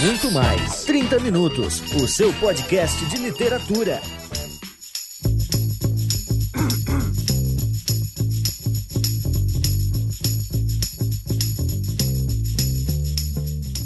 [0.00, 0.84] muito mais.
[0.84, 4.00] 30 Minutos, o seu podcast de literatura.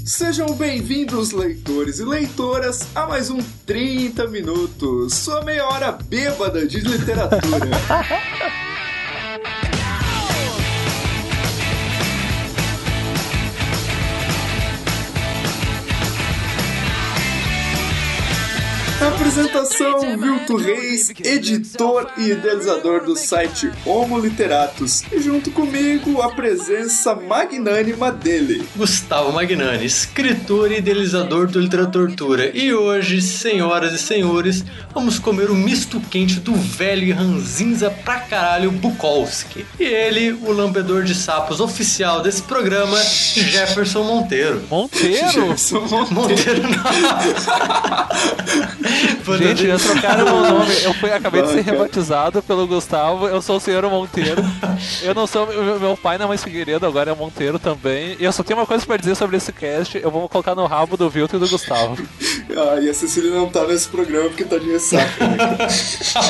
[0.04, 6.80] Sejam bem-vindos, leitores e leitoras, a mais um 30 Minutos, sua meia hora bêbada de
[6.80, 7.70] literatura.
[19.32, 25.04] Apresentação Vilto Reis, editor e idealizador do site Homo Literatus.
[25.10, 28.68] E junto comigo a presença magnânima dele.
[28.76, 32.54] Gustavo Magnani, escritor e idealizador do Literatura.
[32.54, 38.20] E hoje, senhoras e senhores, vamos comer o misto quente do velho e ranzinza pra
[38.20, 39.64] caralho Bukowski.
[39.80, 44.62] E ele, o lambedor de sapos oficial desse programa, Jefferson Monteiro.
[44.70, 45.32] Monteiro?
[45.32, 46.12] Jefferson Monteiro.
[46.12, 46.82] Monteiro não.
[49.38, 50.74] Gente, já trocaram meu nome.
[50.82, 53.26] Eu fui, acabei de ser rebatizado pelo Gustavo.
[53.26, 54.42] Eu sou o senhor Monteiro.
[55.02, 55.46] Eu não sou.
[55.46, 58.16] Meu, meu pai não é mais Figueiredo, agora é Monteiro também.
[58.18, 59.98] E eu só tenho uma coisa pra dizer sobre esse cast.
[60.02, 61.96] Eu vou colocar no rabo do Vilto e do Gustavo.
[62.56, 65.26] Ah, e a Cecília não tá nesse programa porque tá de ressaca.
[65.26, 65.58] né?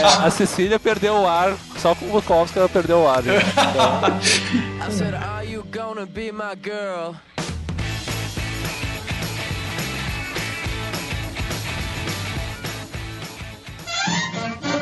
[0.01, 3.23] É, a Cecília perdeu o ar, só com o Bukowski ela perdeu o ar.
[3.23, 3.45] gente.
[3.73, 7.15] Então, I said, Are you gonna be my girl?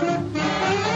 [0.00, 0.89] Thank you.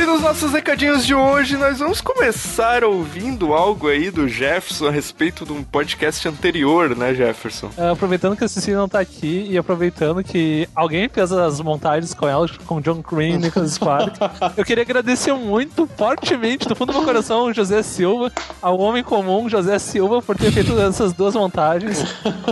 [0.00, 4.90] E nos nossos recadinhos de hoje, nós vamos começar ouvindo algo aí do Jefferson a
[4.90, 7.68] respeito de um podcast anterior, né, Jefferson?
[7.76, 12.14] é, aproveitando que a Cecília não tá aqui e aproveitando que alguém fez as montagens
[12.14, 14.18] com ela, com John Green e Nicholas Sparks,
[14.56, 18.32] eu queria agradecer muito, fortemente, do fundo do meu coração, José Silva,
[18.62, 22.02] ao homem comum, José Silva, por ter feito essas duas montagens.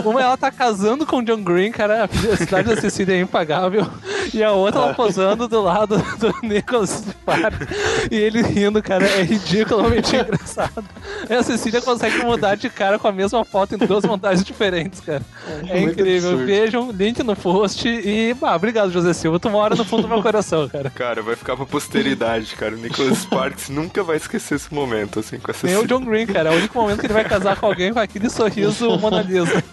[0.05, 3.87] Uma ela tá casando com John Green, cara, a felicidade da Cecília é impagável,
[4.31, 7.03] e a outra ela posando do lado do Nicholas
[7.39, 7.67] Sparks,
[8.11, 10.85] e ele rindo, cara, é ridiculamente engraçado.
[11.29, 14.99] E a Cecília consegue mudar de cara com a mesma foto em duas montagens diferentes,
[14.99, 15.21] cara.
[15.67, 16.29] É, muito incrível.
[16.31, 16.45] absurdo.
[16.45, 19.39] Vejam, link no post e, bah, obrigado, José Silva.
[19.39, 20.89] Tu mora no fundo do meu coração, cara.
[20.89, 22.75] Cara, vai ficar pra posteridade, cara.
[22.75, 26.25] O Nicholas Sparks nunca vai esquecer esse momento, assim, com essa Nem o John Green,
[26.25, 26.49] cara.
[26.49, 29.63] É o único momento que ele vai casar com alguém com aquele sorriso Mona Lisa.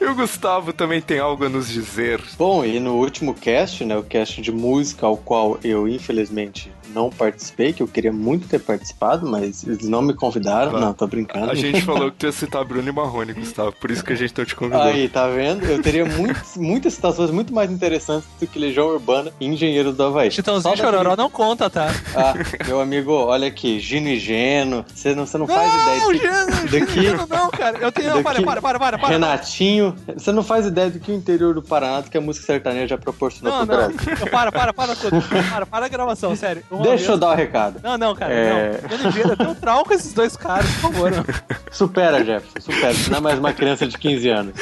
[0.00, 2.20] E o Gustavo também tem algo a nos dizer.
[2.36, 7.10] Bom, e no último cast, né, o cast de música, ao qual eu infelizmente não
[7.10, 10.72] participei, que eu queria muito ter participado, mas eles não me convidaram.
[10.72, 10.80] Vai.
[10.80, 11.50] Não, tô brincando.
[11.50, 14.16] A gente falou que tu ia citar Bruno e Marrone, Gustavo, por isso que a
[14.16, 14.82] gente não te convidou.
[14.82, 15.64] Aí, tá vendo?
[15.64, 20.02] Eu teria muitas, muitas situações muito mais interessantes do que Legião Urbana e Engenheiro do
[20.02, 20.30] Havaí.
[20.30, 21.88] Chitãozinho Só Chororó não conta, tá?
[22.14, 22.34] Ah,
[22.66, 26.18] meu amigo, olha aqui, Gino e Geno, você não, você não faz ideia Não, do
[26.18, 27.78] que, Geno, daqui- Geno, não, cara.
[27.78, 28.08] Eu tenho.
[28.14, 29.08] Não, para, para, para, para, para.
[29.08, 32.46] Renatinho, você não faz ideia do que o interior do Paraná, do que a música
[32.46, 33.88] sertaneja já proporcionou Não, pro não.
[33.92, 34.26] Brasil.
[34.30, 35.22] Para, para, para tudo.
[35.50, 36.62] Para, para a gravação, sério.
[36.82, 37.80] Deixa eu dar o recado.
[37.82, 38.80] Não, não, cara, É.
[38.82, 39.10] não.
[39.30, 41.10] Eu tenho um trauma com esses dois caras, por favor.
[41.10, 41.24] Não.
[41.70, 42.94] Supera, Jefferson, supera.
[42.94, 44.54] Você não é mais uma criança de 15 anos.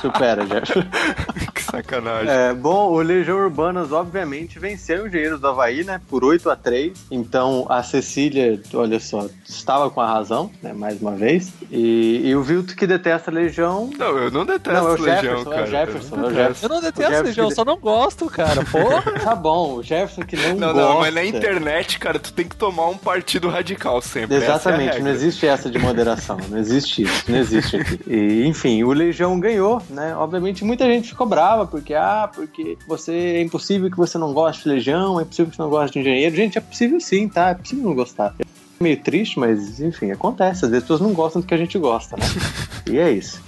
[0.00, 0.82] Supera, Jefferson.
[1.54, 2.28] que sacanagem.
[2.30, 6.00] É, bom, o Legião Urbanas, obviamente, venceu o Engenheiros do Havaí, né?
[6.08, 10.72] Por 8 a 3 Então, a Cecília, olha só, estava com a razão, né?
[10.72, 11.52] Mais uma vez.
[11.70, 13.90] E, e o Vilto, que detesta a Legião...
[13.98, 15.64] Não, eu não detesto Não, é o Legião, Jefferson, é cara.
[15.64, 16.64] o Jefferson, Eu não é o detesto.
[16.64, 18.64] Eu não detesto Jefferson Legião, eu que- só não gosto, cara.
[18.70, 19.02] Porra.
[19.20, 20.88] Tá bom, o Jefferson que não, Não, gosta...
[20.88, 24.36] não, mas na internet, cara, tu tem que tomar um partido radical sempre.
[24.36, 25.02] é Exatamente, regra.
[25.04, 28.00] não existe essa de moderação, não existe isso, não existe aqui.
[28.06, 30.14] E, enfim, o Legião ganhou, né?
[30.16, 34.62] Obviamente muita gente ficou brava, porque, ah, porque você é impossível que você não goste
[34.64, 36.34] de Legião, é impossível que você não goste de engenheiro.
[36.34, 37.50] Gente, é possível sim, tá?
[37.50, 38.34] É possível não gostar.
[38.84, 40.66] Meio triste, mas enfim, acontece.
[40.66, 42.24] Às vezes as pessoas não gostam do que a gente gosta, né?
[42.86, 43.42] E é isso.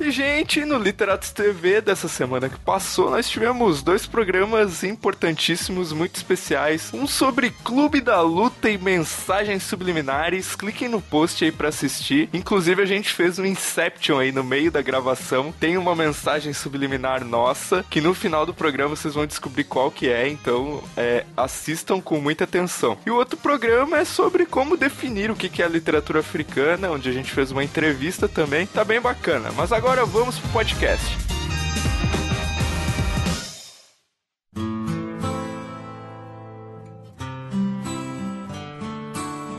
[0.00, 6.16] E, gente, no Literatos TV dessa semana que passou, nós tivemos dois programas importantíssimos, muito
[6.16, 6.90] especiais.
[6.92, 10.56] Um sobre Clube da Luta e mensagens subliminares.
[10.56, 12.28] Cliquem no post aí pra assistir.
[12.32, 15.52] Inclusive, a gente fez um Inception aí no meio da gravação.
[15.60, 20.08] Tem uma mensagem subliminar nossa, que no final do programa vocês vão descobrir qual que
[20.08, 20.28] é.
[20.28, 22.96] Então, é, assistam com muita atenção.
[23.04, 27.08] E o outro programa é sobre como definir o que é a literatura africana, onde
[27.10, 28.66] a gente fez uma entrevista também.
[28.66, 29.52] Tá bem bacana.
[29.52, 31.18] Mas agora vamos pro podcast.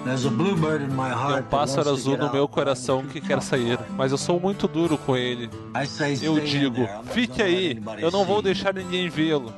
[0.04, 4.98] Tem um pássaro azul no meu coração que quer sair, mas eu sou muito duro
[4.98, 5.50] com ele.
[6.22, 9.54] Eu digo, fique aí, eu não vou deixar ninguém vê-lo.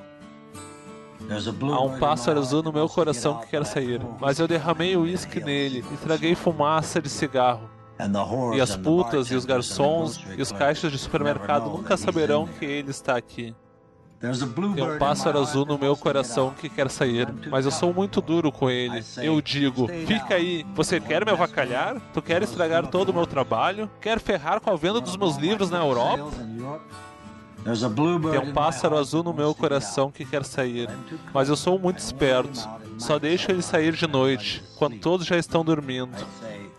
[1.73, 5.83] Há um pássaro azul no meu coração que quer sair, mas eu derramei uísque nele
[5.91, 7.69] e traguei fumaça de cigarro.
[8.55, 12.91] E as putas e os garçons e os caixas de supermercado nunca saberão que ele
[12.91, 13.55] está aqui.
[14.73, 18.51] Tem um pássaro azul no meu coração que quer sair, mas eu sou muito duro
[18.53, 19.03] com ele.
[19.17, 21.99] Eu digo: fica aí, você quer me avacalhar?
[22.13, 23.89] Tu quer estragar todo o meu trabalho?
[23.99, 26.31] Quer ferrar com a venda dos meus livros na Europa?
[28.31, 30.89] Tem um pássaro azul no meu coração que quer sair,
[31.33, 32.67] mas eu sou muito esperto.
[32.97, 36.11] Só deixo ele sair de noite, quando todos já estão dormindo.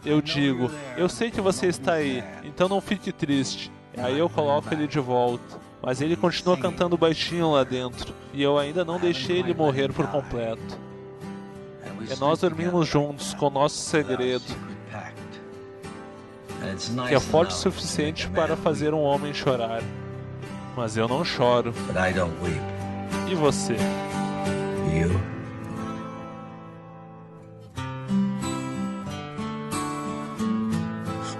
[0.04, 3.72] Eu digo: eu sei que você está aí, então não fique triste.
[3.96, 5.64] Aí eu coloco ele de volta.
[5.82, 10.06] Mas ele continua cantando baixinho lá dentro, e eu ainda não deixei ele morrer por
[10.06, 10.78] completo.
[12.10, 14.44] E nós dormimos juntos com nosso segredo,
[17.06, 19.82] que é forte o suficiente para fazer um homem chorar.
[20.76, 21.72] Mas eu não choro.
[23.30, 23.76] E você?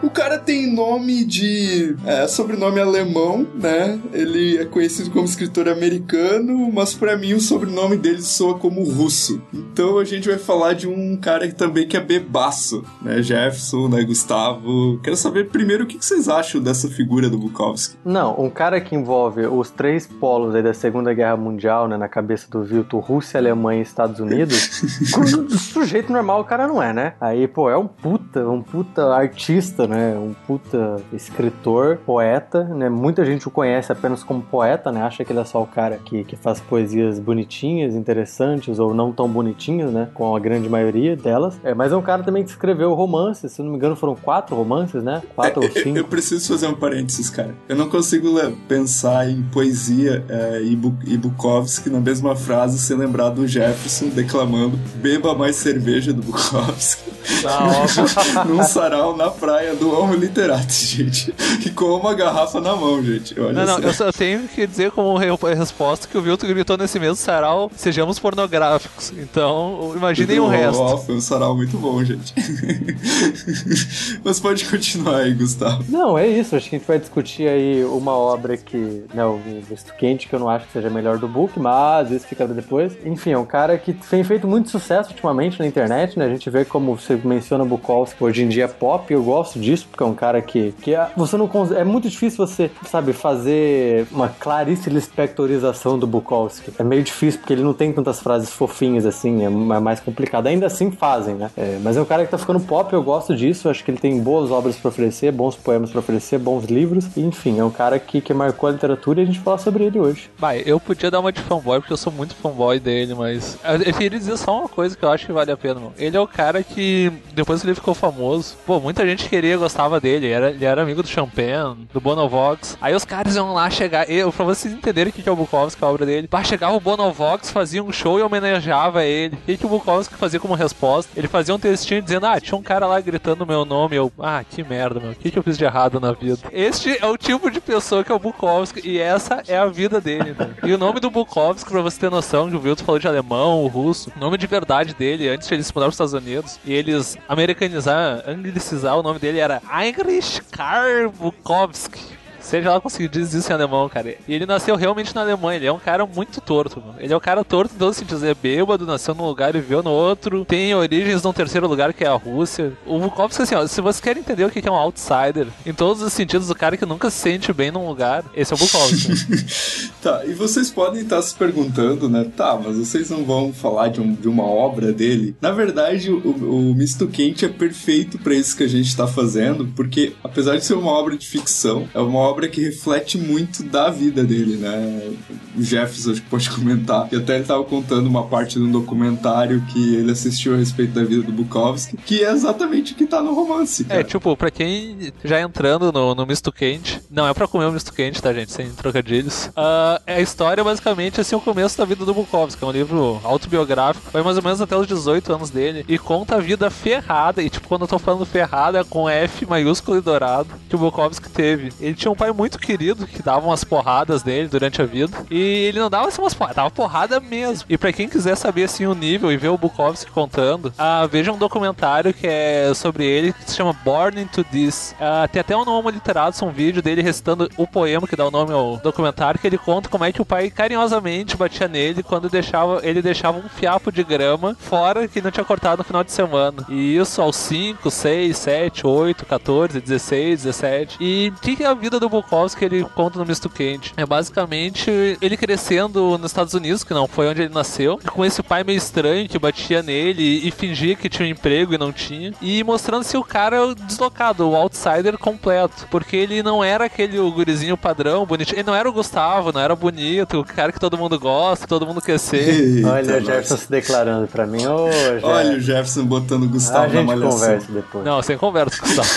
[0.05, 1.97] O cara tem nome de.
[2.05, 3.99] É, sobrenome alemão, né?
[4.13, 9.41] Ele é conhecido como escritor americano, mas para mim o sobrenome dele soa como russo.
[9.53, 13.23] Então a gente vai falar de um cara que também que é bebaço, né?
[13.23, 14.05] Jefferson, né?
[14.05, 15.01] Gustavo.
[15.03, 17.97] Quero saber primeiro o que vocês acham dessa figura do Bukowski.
[18.05, 21.97] Não, um cara que envolve os três polos aí da Segunda Guerra Mundial, né?
[21.97, 24.83] Na cabeça do Vilto, Rússia, Alemanha e Estados Unidos.
[25.73, 27.15] sujeito normal o cara não é, né?
[27.19, 29.94] Aí, pô, é um puta, um puta artista, né?
[30.19, 32.89] Um puta escritor, poeta, né?
[32.89, 35.03] Muita gente o conhece apenas como poeta, né?
[35.03, 39.13] Acha que ele é só o cara que, que faz poesias bonitinhas, interessantes ou não
[39.13, 40.09] tão bonitinhas, né?
[40.15, 41.59] Com a grande maioria delas.
[41.65, 44.55] É, mas é um cara também que escreveu romances, se não me engano foram quatro
[44.57, 45.23] romances, né?
[45.35, 45.99] Quatro É, ou eu- cinco.
[45.99, 47.55] Eu preciso fazer um parênteses, cara.
[47.69, 52.79] Eu não consigo le- pensar em poesia é, e, Bu- e Bukowski na mesma frase
[52.79, 57.05] sem lembrar do Jefferson declamando Beba mais cerveja do Bukowski
[58.47, 61.35] num sarau na praia do Homo Literato, gente.
[61.65, 63.39] E com uma garrafa na mão, gente.
[63.39, 66.77] Olha Não, não, eu só tenho que dizer como re- resposta que o Vilto gritou
[66.77, 69.13] nesse mesmo sarau, sejamos pornográficos.
[69.17, 70.81] Então, imaginem o resto.
[70.81, 72.35] ó, foi um sarau muito bom, gente.
[74.25, 75.85] Mas pode continuar aí, Gustavo.
[75.89, 76.57] Não, é isso.
[76.57, 79.39] Acho que a gente vai discutir aí uma obra que, né, o
[79.69, 82.93] Misto Quente, que eu não acho que seja melhor do book, mas isso fica depois.
[83.05, 86.27] Enfim, é um cara que tem feito muito sucesso ultimamente na internet, né?
[86.27, 89.87] A gente vê como você menciona Bukowski, hoje em dia é pop, eu gosto disso,
[89.91, 94.07] porque é um cara que, que é- você não é muito difícil você, sabe, fazer
[94.13, 96.73] uma clarice lispectorização do Bukowski.
[96.79, 100.47] É meio difícil, porque ele não tem tantas frases fofinhas assim, é ma- mais complicado.
[100.47, 101.51] Ainda assim fazem, né?
[101.57, 103.99] É, mas é um cara que tá ficando pop, eu gosto disso, acho que ele
[103.99, 107.99] tem boas obras pra oferecer, bons poemas pra oferecer, bons livros, enfim, é um cara
[107.99, 110.31] que, que marcou a literatura e a gente fala sobre ele hoje.
[110.39, 113.59] Vai, eu podia dar uma de fanboy, porque eu sou muito fanboy dele, mas.
[113.85, 115.93] Eu queria dizer só uma coisa que eu acho que vale a pena, mano.
[115.99, 120.01] Ele é o cara que, depois que ele ficou famoso, pô, muita gente queria, gostava
[120.01, 120.27] dele.
[120.27, 122.79] Ele era, ele era amigo do Champagne, do Bonovox.
[122.81, 124.09] Aí os caras iam lá chegar.
[124.11, 126.29] Eu, pra vocês entenderem o que é o Bukowski, a obra dele.
[126.29, 129.37] Pra chegava o Bonovox, fazia um show e homenageava ele.
[129.37, 131.11] O que, o Bukowski fazia como resposta?
[131.17, 133.97] Ele fazia um textinho dizendo: Ah, tinha um cara lá gritando meu nome.
[133.97, 135.13] Eu, ah, que merda, meu.
[135.13, 136.49] O que, que eu fiz de errado na vida?
[136.53, 140.01] Este é o tipo de pessoa que é o Bukowski e essa é a vida
[140.01, 140.55] dele, né?
[140.63, 143.67] E o nome do Bukowski, pra você ter noção, o Vilto falou de alemão, o
[143.67, 146.59] russo, o nome de verdade dele, antes de ele se mudar para os Estados Unidos,
[146.65, 152.14] e eles americanizar, anglicizar o nome dele era Heinrich Karl Bukowski.
[152.45, 154.17] Seja lá conseguir dizer isso em alemão, cara.
[154.29, 155.57] E ele nasceu realmente na Alemanha.
[155.57, 156.95] Ele é um cara muito torto, mano.
[156.99, 158.23] Ele é um cara torto em todos os sentidos.
[158.23, 160.45] Ele é bêbado, nasceu num lugar e viveu no outro.
[160.45, 162.73] Tem origens num terceiro lugar, que é a Rússia.
[162.87, 166.03] O Bukowski, assim, ó, se você quer entender o que é um outsider, em todos
[166.03, 169.13] os sentidos, o cara que nunca se sente bem num lugar, esse é o Bukowski.
[170.05, 172.27] Tá, e vocês podem estar se perguntando, né?
[172.37, 175.35] Tá, mas vocês não vão falar de, um- de uma obra dele.
[175.41, 179.67] Na verdade, o, o Misto Quente é perfeito pra isso que a gente tá fazendo,
[179.75, 183.91] porque apesar de ser uma obra de ficção, é uma obra que reflete muito da
[183.91, 185.13] vida dele, né?
[185.57, 188.71] O Jefferson acho que pode comentar, que até ele tava contando uma parte de um
[188.71, 193.07] documentário que ele assistiu a respeito da vida do Bukowski, que é exatamente o que
[193.07, 193.83] tá no romance.
[193.85, 194.05] É, Cara.
[194.05, 197.93] tipo, pra quem já entrando no, no misto quente, não é pra comer o misto
[197.93, 198.53] quente, tá, gente?
[198.53, 199.51] Sem trocadilhos.
[199.57, 202.63] Ah, é a história, basicamente, assim, o começo da vida do Bukowski.
[202.63, 206.37] É um livro autobiográfico, vai mais ou menos até os 18 anos dele, e conta
[206.37, 210.01] a vida ferrada, e tipo, quando eu tô falando ferrada, é com F maiúsculo e
[210.01, 211.73] dourado, que o Bukowski teve.
[211.81, 215.17] Ele tinha um pai muito querido que dava umas porradas nele durante a vida.
[215.31, 217.67] E ele não dava assim umas porradas, dava porrada mesmo.
[217.69, 221.33] E pra quem quiser saber assim o nível e ver o Bukowski contando, ah, veja
[221.33, 224.95] um documentário que é sobre ele que se chama Born into This.
[224.99, 228.31] Ah, tem até um nome literado, um vídeo dele recitando o poema que dá o
[228.31, 232.29] nome ao documentário, que ele conta como é que o pai carinhosamente batia nele quando
[232.29, 236.13] deixava, ele deixava um fiapo de grama fora que não tinha cortado no final de
[236.13, 236.65] semana.
[236.69, 240.97] E isso aos 5, 6, 7, 8, 14, 16, 17.
[241.01, 243.93] E o que, que é a vida do Bukowski que ele conta no Misto Quente?
[243.97, 244.91] É basicamente
[245.21, 248.79] ele crescendo nos Estados Unidos, que não foi onde ele nasceu, com esse pai meio
[248.79, 253.17] estranho que batia nele e fingia que tinha um emprego e não tinha, e mostrando-se
[253.17, 258.67] o cara deslocado, o outsider completo, porque ele não era aquele gurizinho padrão, bonitinho, ele
[258.67, 262.01] não era o Gustavo, não era bonito, o cara que todo mundo gosta, todo mundo
[262.01, 262.85] quer ser.
[262.85, 264.65] Olha o Eita, Jefferson se declarando pra mim.
[264.67, 265.25] Ô, Jeff.
[265.25, 267.31] Olha o Jefferson botando o Gustavo a na gente malhação.
[267.31, 268.05] conversa depois.
[268.05, 269.09] Não, sem conversa, Gustavo.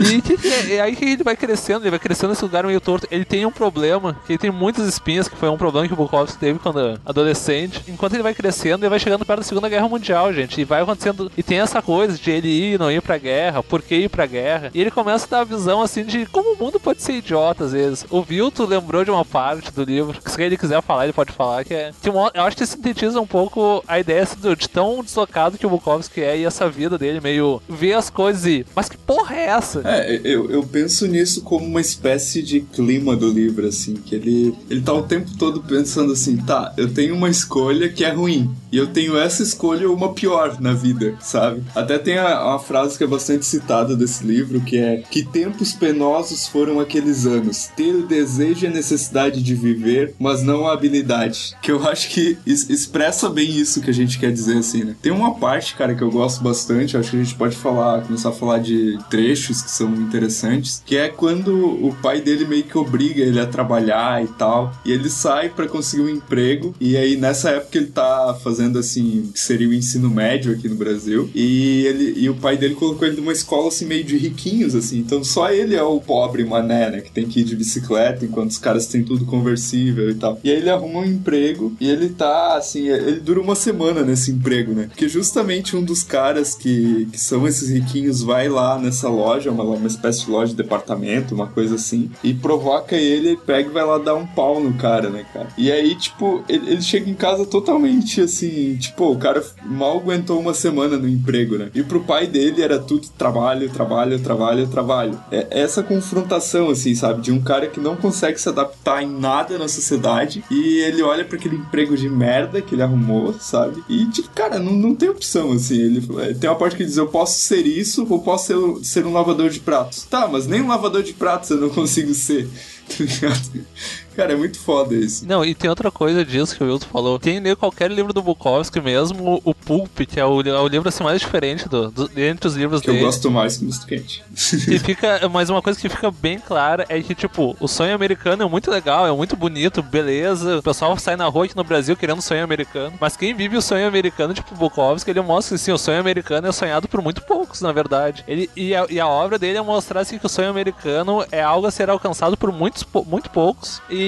[0.00, 0.66] e, que que é?
[0.66, 3.06] E aí que ele vai crescendo, ele vai crescendo nesse lugar meio torto.
[3.10, 5.96] Ele tem um problema, que ele tem muitas espinhas, que foi um problema que o
[5.96, 7.82] Bukowski teve quando adolescente.
[7.88, 10.60] Enquanto ele vai crescendo, ele vai chegando perto da Segunda Guerra Mundial, gente.
[10.60, 11.30] E vai acontecendo.
[11.36, 14.26] E tem essa coisa de ele ir, não ir pra guerra, por que ir pra
[14.26, 14.70] guerra.
[14.74, 17.64] E ele começa a dar a visão assim de como o mundo pode ser idiota
[17.64, 18.04] às vezes.
[18.10, 21.32] O Vilto lembrou de uma parte do livro, que se ele quiser falar, ele pode
[21.32, 21.90] falar, que é.
[22.02, 25.66] Que mo- eu acho que sintetiza um pouco a ideia assim, de tão deslocado que
[25.66, 28.66] o Bukowski é e essa vida dele, meio ver as coisas e.
[28.74, 29.82] Mas que porra é essa?
[29.84, 34.54] É, eu, eu penso nisso como uma espécie de clima do livro, assim, que ele,
[34.70, 38.50] ele tá o tempo todo pensando assim, tá, eu tenho uma escolha que é ruim,
[38.72, 41.62] e eu tenho essa escolha uma pior na vida, sabe?
[41.74, 45.72] Até tem a, uma frase que é bastante citada desse livro, que é que tempos
[45.72, 50.72] penosos foram aqueles anos, ter o desejo e a necessidade de viver, mas não a
[50.72, 51.54] habilidade.
[51.62, 54.96] Que eu acho que es- expressa bem isso que a gente quer dizer, assim, né?
[55.00, 58.30] Tem uma parte, cara, que eu gosto bastante, acho que a gente pode falar, começar
[58.30, 62.76] a falar de trechos que são interessantes, que é quando o pai dele meio que
[62.76, 67.16] obriga ele a trabalhar e tal, e ele sai pra conseguir um emprego, e aí
[67.16, 71.84] nessa época ele tá fazendo assim, que seria o ensino médio aqui no Brasil, e
[71.86, 75.22] ele e o pai dele colocou ele numa escola assim meio de riquinhos assim, então
[75.24, 78.58] só ele é o pobre mané, né, que tem que ir de bicicleta, enquanto os
[78.58, 80.38] caras têm tudo conversível e tal.
[80.42, 84.30] E aí ele arruma um emprego e ele tá assim, ele dura uma semana nesse
[84.30, 84.86] emprego, né?
[84.88, 89.64] Porque justamente um dos caras que, que são esses riquinhos vai lá nessa loja, uma,
[89.64, 93.72] uma espécie de loja de departamento, uma coisa assim, e provoca ele, ele pega e
[93.72, 95.48] vai lá dar um pau no cara, né, cara?
[95.56, 100.38] E aí, tipo, ele, ele chega em casa totalmente assim, tipo, o cara mal aguentou
[100.38, 101.70] uma semana no emprego, né?
[101.74, 105.20] E pro pai dele era tudo trabalho, trabalho, trabalho, trabalho.
[105.30, 107.22] É essa confrontação, assim, sabe?
[107.22, 111.24] De um cara que não consegue se adaptar em nada na sociedade e ele olha
[111.24, 113.82] para aquele emprego de merda que ele arrumou, sabe?
[113.88, 115.76] E, tipo, cara, não, não tem opção, assim.
[115.76, 119.12] Ele tem uma parte que diz: eu posso ser isso ou posso ser, ser um
[119.12, 120.04] lavador de pratos.
[120.04, 122.48] Tá, mas nem um lavador de pratos eu não consigo ser.
[122.88, 123.66] Tá ligado?
[124.16, 125.26] Cara, é muito foda isso.
[125.28, 127.20] Não, e tem outra coisa disso que o Wilton falou.
[127.20, 130.88] Quem lê qualquer livro do Bukowski mesmo, o Pulp, que é o, é o livro
[130.88, 133.04] assim, mais diferente do, do- entre os livros Que eu dele.
[133.04, 134.24] gosto mais que o Misto Quente.
[134.68, 138.42] E fica, mas uma coisa que fica bem clara é que, tipo, o sonho americano
[138.42, 140.58] é muito legal, é muito bonito, beleza.
[140.58, 142.94] O pessoal sai na rua aqui no Brasil querendo sonho americano.
[143.00, 146.46] Mas quem vive o sonho americano, tipo, Bukowski, ele mostra que, sim, o sonho americano
[146.48, 148.24] é sonhado por muito poucos, na verdade.
[148.26, 151.42] Ele, e, a, e a obra dele é mostrar, assim, que o sonho americano é
[151.42, 153.82] algo a ser alcançado por muitos, muito poucos.
[153.90, 154.05] E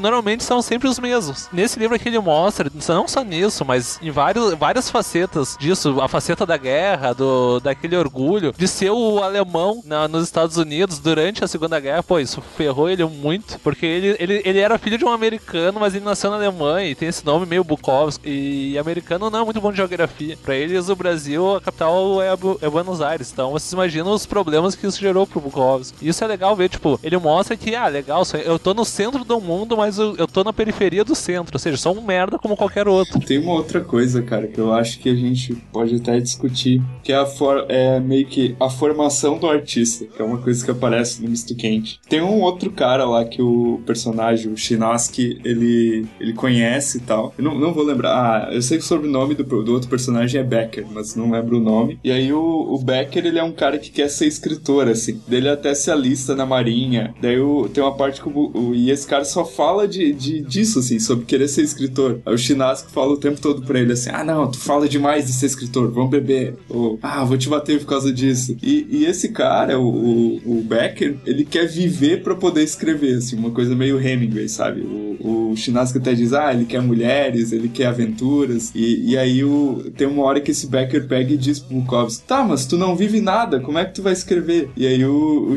[0.00, 1.48] normalmente são sempre os mesmos.
[1.52, 6.00] Nesse livro aqui ele mostra, não só nisso, mas em vários, várias facetas disso.
[6.00, 10.98] A faceta da guerra, do, daquele orgulho, de ser o alemão na- nos Estados Unidos
[10.98, 12.02] durante a Segunda Guerra.
[12.02, 13.58] Pô, isso ferrou ele muito.
[13.60, 16.94] Porque ele, ele, ele era filho de um americano, mas ele nasceu na Alemanha e
[16.94, 18.28] tem esse nome meio Bukowski.
[18.28, 20.36] E americano não é muito bom de geografia.
[20.42, 22.28] Pra eles, o Brasil, a capital é,
[22.62, 23.30] é Buenos Aires.
[23.32, 26.06] Então vocês imaginam os problemas que isso gerou pro Bukowski.
[26.06, 29.40] Isso é legal ver, tipo, ele mostra que, ah, legal, eu tô no centro do
[29.40, 31.54] mundo, mas eu, eu tô na periferia do centro.
[31.54, 33.18] Ou seja, sou um merda como qualquer outro.
[33.20, 37.12] Tem uma outra coisa, cara, que eu acho que a gente pode até discutir, que
[37.12, 40.70] é, a for é meio que a formação do artista, que é uma coisa que
[40.70, 42.00] aparece no Misto Quente.
[42.08, 47.34] Tem um outro cara lá que o personagem, o Shinaski, ele, ele conhece e tal.
[47.36, 48.10] Eu não, não vou lembrar.
[48.16, 51.56] Ah, eu sei que o sobrenome do, do outro personagem é Becker, mas não lembro
[51.58, 51.98] o nome.
[52.04, 55.20] E aí o, o Becker, ele é um cara que quer ser escritor, assim.
[55.26, 57.14] Dele até se alista na marinha.
[57.20, 60.78] Daí o, tem uma parte que o, o- esse cara só fala de, de, disso,
[60.78, 62.20] assim, sobre querer ser escritor.
[62.26, 65.26] Aí o Shinaski fala o tempo todo pra ele assim: ah, não, tu fala demais
[65.26, 66.56] de ser escritor, vamos beber.
[66.68, 68.56] Ou, ah, vou te bater por causa disso.
[68.62, 73.36] E, e esse cara, o, o, o Becker, ele quer viver pra poder escrever, assim,
[73.36, 74.82] uma coisa meio Hemingway, sabe?
[74.82, 75.54] O, o
[75.96, 78.70] até diz: ah, ele quer mulheres, ele quer aventuras.
[78.74, 82.26] E, e aí o, tem uma hora que esse Becker pega e diz pro Bukowski:
[82.26, 84.70] tá, mas tu não vive nada, como é que tu vai escrever?
[84.76, 85.56] E aí o, o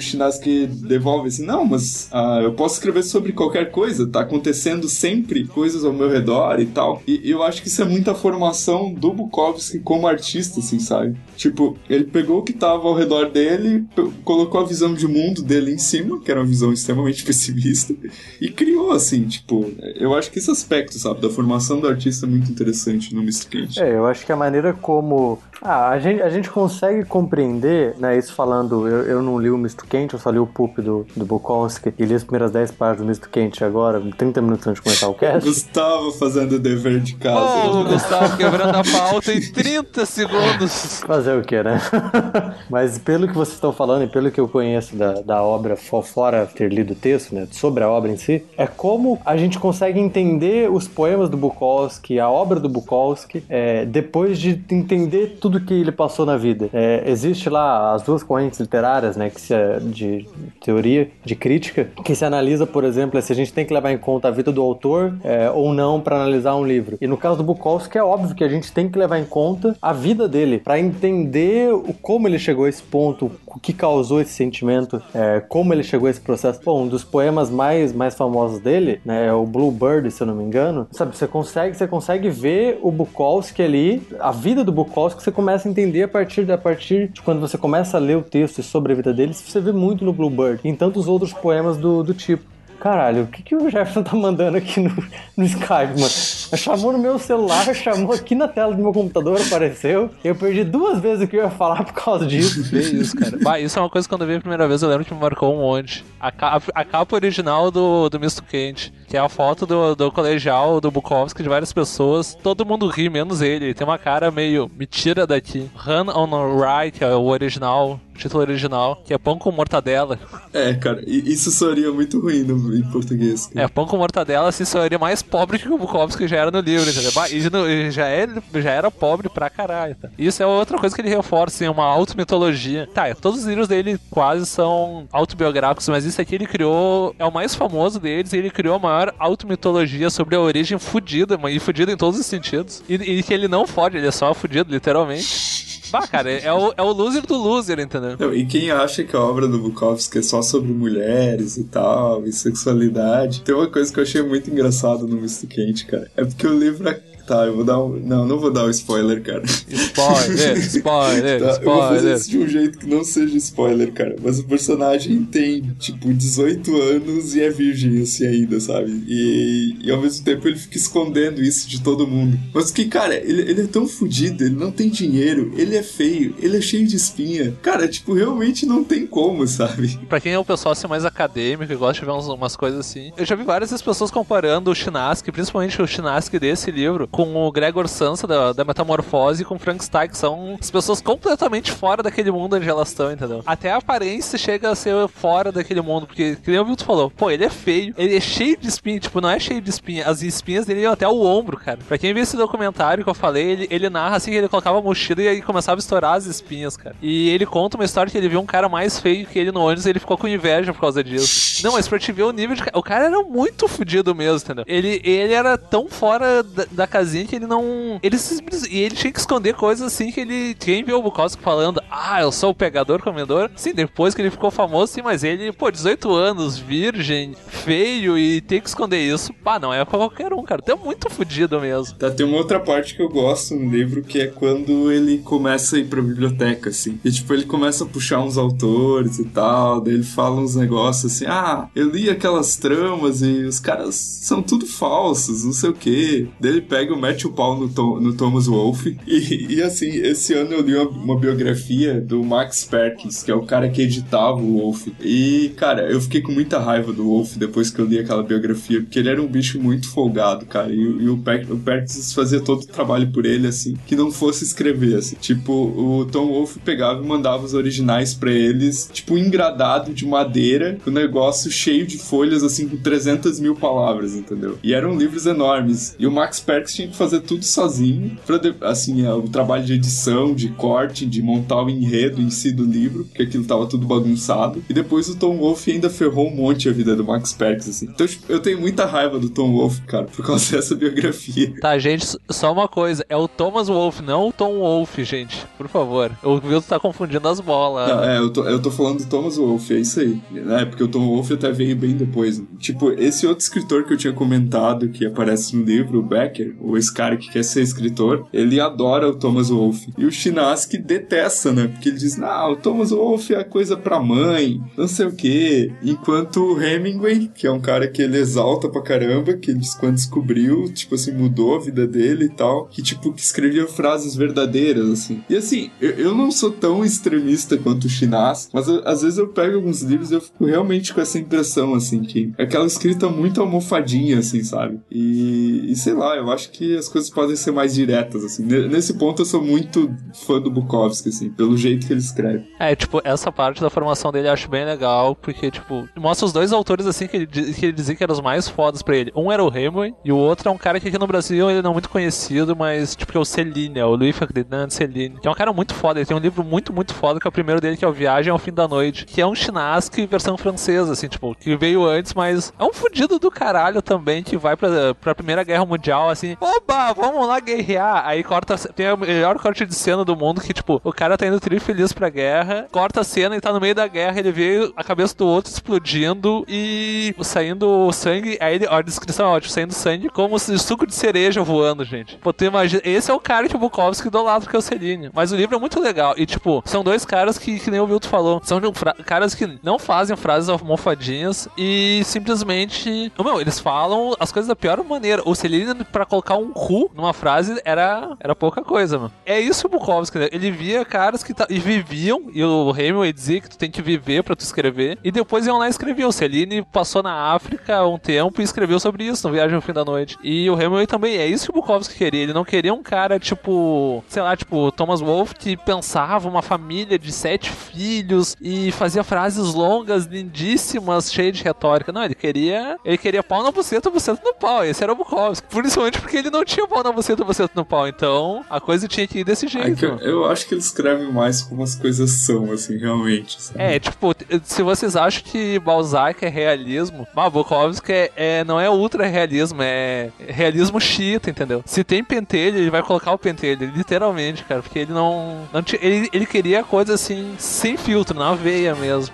[0.68, 5.86] devolve assim, não, mas ah, eu posso escrever sobre qualquer coisa, tá acontecendo sempre coisas
[5.86, 7.02] ao meu redor e tal.
[7.08, 11.16] E eu acho que isso é muita formação do Bukowski como artista, assim, sabe?
[11.38, 13.86] Tipo, ele pegou o que tava ao redor dele,
[14.26, 17.96] colocou a visão de mundo dele em cima, que era uma visão extremamente pessimista,
[18.42, 22.30] e criou, assim, tipo, eu acho que esse aspecto, sabe, da formação do artista é
[22.30, 23.80] muito interessante no Quente.
[23.80, 25.40] É, eu acho que a maneira como.
[25.62, 28.18] Ah, a gente, a gente consegue compreender, né?
[28.18, 31.06] Isso falando, eu, eu não li o Misto Quente, eu só li o Poop do,
[31.16, 34.80] do Bukowski e li as primeiras 10 páginas do Misto Quente agora, 30 minutos antes
[34.80, 35.48] de começar o cast.
[35.48, 37.68] Gustavo fazendo o dever de casa.
[37.70, 41.02] Ô, Gustavo quebrando a pauta em 30 segundos.
[41.06, 41.80] Fazer o que, né?
[42.70, 46.02] Mas pelo que vocês estão falando e pelo que eu conheço da, da obra, fo-
[46.02, 47.48] fora ter lido o texto, né?
[47.52, 52.20] Sobre a obra em si, é como a gente consegue entender os poemas do Bukowski,
[52.20, 56.70] a obra do Bukowski, é, depois de entender tudo que ele passou na vida.
[56.74, 59.30] É, existe lá as duas correntes literárias, né?
[59.30, 59.54] Que se,
[59.84, 60.28] de
[60.62, 63.98] teoria, de crítica, que se analisa, por exemplo, se a gente tem que levar em
[63.98, 66.98] conta a vida do autor é, ou não para analisar um livro.
[67.00, 69.76] E no caso do Bukowski, é óbvio que a gente tem que levar em conta
[69.82, 74.20] a vida dele para entender o, como ele chegou a esse ponto, o que causou
[74.20, 76.60] esse sentimento, é, como ele chegou a esse processo.
[76.64, 80.36] Bom, um dos poemas mais, mais famosos dele, né, é o Bluebird, se eu não
[80.36, 80.88] me engano.
[80.92, 85.70] Sabe, você consegue, você consegue ver o Bukowski ali, a vida do Bukowski, você começa
[85.70, 88.92] a entender a partir, a partir de quando você começa a ler o texto sobre
[88.92, 92.14] a vida dele, você vê muito no Bluebird, e em tantos outros poemas do, do
[92.14, 92.44] tipo.
[92.80, 94.90] Caralho, o que, que o Jefferson tá mandando aqui no,
[95.36, 96.10] no Skype, mano?
[96.58, 100.10] Chamou no meu celular, chamou aqui na tela do meu computador, apareceu.
[100.24, 102.64] Eu perdi duas vezes o que eu ia falar por causa disso.
[102.70, 103.38] Que isso, cara.
[103.42, 105.14] Bah, isso é uma coisa que quando eu vi a primeira vez eu lembro que
[105.14, 106.04] me marcou um monte.
[106.20, 110.12] A, ca- a capa original do, do Misto Quente, que é a foto do, do
[110.12, 112.36] colegial do Bukowski de várias pessoas.
[112.42, 113.74] Todo mundo ri, menos ele.
[113.74, 114.70] Tem uma cara meio.
[114.78, 115.70] Me tira daqui.
[115.76, 118.00] Run on the Right, é o original.
[118.20, 120.20] Título original, que é pão com mortadela.
[120.54, 123.48] É, cara, isso soaria muito ruim no, em português.
[123.48, 123.66] cara.
[123.66, 126.90] É, pão com mortadela, assim, seria mais pobre que o Bukowski já era no livro,
[126.90, 127.12] entendeu?
[127.32, 130.10] E já, é, já era pobre pra caralho, tá?
[130.18, 132.88] Isso é outra coisa que ele reforça, assim, uma auto-mitologia.
[132.94, 137.32] Tá, todos os livros dele quase são autobiográficos, mas isso aqui ele criou, é o
[137.32, 141.92] mais famoso deles, e ele criou a maior auto-mitologia sobre a origem fudida, e fudida
[141.92, 142.84] em todos os sentidos.
[142.90, 145.79] E, e que ele não fode, ele é só fudido, literalmente.
[145.92, 148.16] Bah, cara, é o, é o loser do loser, entendeu?
[148.20, 152.26] Não, e quem acha que a obra do Bukowski é só sobre mulheres e tal,
[152.26, 156.10] e sexualidade, tem uma coisa que eu achei muito engraçado no Misto Quente, cara.
[156.16, 156.90] É porque o livro.
[157.30, 157.90] Tá, eu vou dar um.
[158.00, 159.44] Não, não vou dar um spoiler, cara.
[159.46, 162.16] Spoiler, spoiler, Tá, eu vou fazer spoiler.
[162.18, 164.16] isso de um jeito que não seja spoiler, cara.
[164.22, 169.04] Mas o personagem tem, tipo, 18 anos e é virgem, assim, ainda, sabe?
[169.08, 172.38] E, e ao mesmo tempo ele fica escondendo isso de todo mundo.
[172.54, 176.34] Mas que, cara, ele, ele é tão fodido, ele não tem dinheiro, ele é feio,
[176.40, 177.54] ele é cheio de espinha.
[177.62, 179.98] Cara, tipo, realmente não tem como, sabe?
[180.10, 182.80] Pra quem é o pessoal assim, mais acadêmico e gosta de ver uns- umas coisas
[182.80, 187.36] assim, eu já vi várias pessoas comparando o Chinaski, principalmente o Chinaski desse livro, com
[187.36, 191.70] o Gregor Samsa da, da Metamorfose e com o Frankenstein, que são as pessoas completamente
[191.70, 193.44] fora daquele mundo onde elas estão, entendeu?
[193.46, 197.12] Até a aparência chega a ser fora daquele mundo, porque, que nem o Vilto falou,
[197.12, 200.08] pô, ele é feio, ele é cheio de espinha, tipo, não é cheio de espinha,
[200.08, 201.80] as espinhas dele iam até o ombro, cara.
[201.86, 204.80] Pra quem viu esse documentário que eu falei, ele, ele narra assim que ele colocava
[204.80, 206.96] a mochila e aí começava a estourar as espinhas, cara.
[207.02, 209.60] E ele conta uma história que ele viu um cara mais feio que ele no
[209.60, 211.62] ônibus e ele ficou com inveja por causa disso.
[211.66, 212.64] Não, mas pra te ver o nível de.
[212.74, 214.64] O cara era muito fudido mesmo, entendeu?
[214.66, 218.00] Ele, ele era tão fora da, da casinha que ele não.
[218.02, 220.56] Ele se, e ele tinha que esconder coisas assim que ele.
[220.56, 223.50] Quem viu o Bukowski falando, ah, eu sou o pegador comedor.
[223.56, 228.42] Sim, depois que ele ficou famoso, sim, mas ele, pô, 18 anos, virgem, feio e
[228.42, 229.34] tem que esconder isso.
[229.34, 230.62] Pá, não é pra qualquer um, cara.
[230.68, 231.96] É muito fudido mesmo.
[231.98, 235.76] Tá, tem uma outra parte que eu gosto no livro, que é quando ele começa
[235.76, 237.00] a ir pra biblioteca, assim.
[237.04, 241.12] E, tipo, ele começa a puxar uns autores e tal, daí ele fala uns negócios
[241.12, 245.74] assim, ah, eu li aquelas tramas e os caras são tudo falsos, não sei o
[245.74, 246.28] quê.
[246.40, 248.98] Daí ele pega e mete o pau no, Tom- no Thomas Wolfe.
[249.08, 253.36] E, e, assim, esse ano eu li uma, uma biografia do Max Perkins, que é
[253.36, 254.94] o cara que editava o Wolfe.
[255.02, 258.82] E, cara, eu fiquei com muita raiva do Wolfe depois que eu li aquela biografia,
[258.82, 260.72] porque ele era um bicho muito folgado, cara.
[260.74, 264.12] E, e o, Per- o Perkins fazia todo o trabalho por ele, assim, que não
[264.12, 265.16] fosse escrever, assim.
[265.20, 270.78] Tipo, o Tom Wolfe pegava e mandava os originais pra eles, tipo, engradado de madeira,
[270.84, 274.58] com um negócio cheio de folhas, assim, com 300 mil palavras, entendeu?
[274.64, 275.96] E eram livros enormes.
[276.00, 278.18] E o Max Perkins tinha que fazer tudo sozinho.
[278.26, 282.52] Pra assim, é, o trabalho de edição, de corte, de montar o enredo em si
[282.52, 284.64] do livro, porque aquilo tava tudo bagunçado.
[284.70, 287.86] E depois o Tom Wolfe ainda ferrou um monte a vida do Max Perkins, assim.
[287.86, 291.54] Então, tipo, eu tenho muita raiva do Tom Wolfe, cara, por causa dessa biografia.
[291.60, 293.06] Tá, gente, só uma coisa.
[293.10, 295.46] É o Thomas Wolfe, não o Tom Wolfe, gente.
[295.58, 296.12] Por favor.
[296.24, 297.90] O Vilto tá confundindo as bolas.
[297.90, 300.22] Não, é, eu tô, eu tô falando do Thomas Wolfe, é isso aí.
[300.60, 302.42] É, porque o Tom Wolfe até veio bem depois.
[302.58, 306.78] Tipo, esse outro escritor que eu tinha comentado, que aparece no livro, o Becker, ou
[306.78, 309.94] esse cara que quer ser escritor, ele adora o Thomas Wolfe.
[309.98, 311.68] E o Chinaski detesta, né?
[311.68, 315.72] Porque ele diz, não, o Thomas Wolfe é coisa pra mãe, não sei o quê.
[315.84, 319.74] Enquanto o Hemingway, que é um cara que ele exalta pra caramba, que ele diz
[319.76, 324.16] quando descobriu, tipo assim, mudou a vida dele e tal, que tipo, que escrevia frases
[324.16, 325.22] verdadeiras, assim.
[325.30, 329.18] E assim, eu, eu não sou tão extremista quanto o Chinas, mas eu- às vezes
[329.18, 332.66] eu pego alguns livros e eu fico realmente com essa impressão, assim, que é aquela
[332.66, 334.80] escrita muito almofadinha, assim, sabe?
[334.92, 338.44] E, e sei lá, eu acho que as coisas podem ser mais diretas, assim.
[338.44, 339.94] Ne- Nesse ponto eu sou muito
[340.26, 342.46] fã do Bukowski, assim, pelo jeito que ele escreve.
[342.60, 346.34] É, tipo, essa parte da formação dele eu acho bem legal, porque, tipo, mostra os
[346.34, 349.12] dois autores, assim, que ele, que ele dizia que eram os mais fodas pra ele.
[349.16, 351.62] Um era o Hemingway, e o outro é um cara que aqui no Brasil ele
[351.62, 355.18] não é muito conhecido, mas, tipo, que é o Celine, é o Louis Ferdinand Celine,
[355.20, 357.30] que é um cara muito foda, ele tem um livro muito, muito foda, que é
[357.30, 360.06] o primeiro dele, que é o Viagem ao Fim da Noite, que é um chinasque
[360.06, 364.38] versão francesa, assim, tipo, que veio antes, mas é um fudido do caralho também, que
[364.38, 368.98] vai pra, pra Primeira Guerra Mundial, assim, oba, vamos lá guerrear, aí corta, tem o
[368.98, 372.10] melhor corte de cena do mundo, que, tipo, o cara tá indo tri feliz pra
[372.10, 375.26] guerra, corta a cena e tá no meio da guerra, ele vê a cabeça do
[375.28, 380.38] outro explodindo e saindo sangue, aí ele, ó, a descrição é ótima, saindo sangue como
[380.40, 382.18] suco de cereja voando, gente.
[382.18, 385.10] Pô, tu imagina, esse é o cara que o Bukowski idolatra, que é o Celine.
[385.14, 387.88] Mas o livro é muito legal, e, tipo, são dois caras que, que nem o
[387.88, 388.70] Vilto falou, são de-
[389.06, 394.84] caras que não fazem frases almofadinhas e simplesmente, meu, eles falam as coisas da pior
[394.84, 395.22] maneira.
[395.26, 399.12] O Celine, pra colocar um cu numa frase, era, era pouca coisa, mano.
[399.26, 400.30] É isso o Bukowski, né?
[400.32, 404.24] Ele via caras que e viviam, e o Hemingway dizia que tu tem que viver
[404.24, 406.12] pra tu escrever, e depois iam lá e escreviam.
[406.12, 409.86] Celine passou na África um tempo e escreveu sobre isso no Viagem ao Fim da
[409.86, 410.18] Noite.
[410.24, 412.24] E o Hemingway também, é isso que o Bukowski queria.
[412.24, 416.98] Ele não queria um cara tipo, sei lá, tipo Thomas Wolfe que pensava uma família
[416.98, 421.92] de sete filhos e fazia frases longas, lindíssimas, cheias de retórica.
[421.92, 424.64] Não, ele queria, ele queria pau na buceta, buceta no pau.
[424.64, 425.48] Esse era o Bukowski.
[425.48, 427.88] Principalmente porque ele não tinha pau na buceta, buceta no pau.
[427.88, 429.76] Então, a coisa tinha que ir desse É jeito.
[429.78, 433.42] que eu, eu acho que ele escreve mais como as coisas são, assim, realmente.
[433.42, 433.62] Sabe?
[433.62, 434.14] É, tipo,
[434.44, 439.62] se vocês acham que Balzac é realismo, bah, Bukowski é, é- não é ultra realismo,
[439.62, 441.62] é realismo chita, entendeu?
[441.66, 445.48] Se tem pentelho, ele vai colocar o pentelho, literalmente, cara, porque ele não.
[445.54, 449.14] não ele, ele queria coisa assim, sem filtro, na veia mesmo.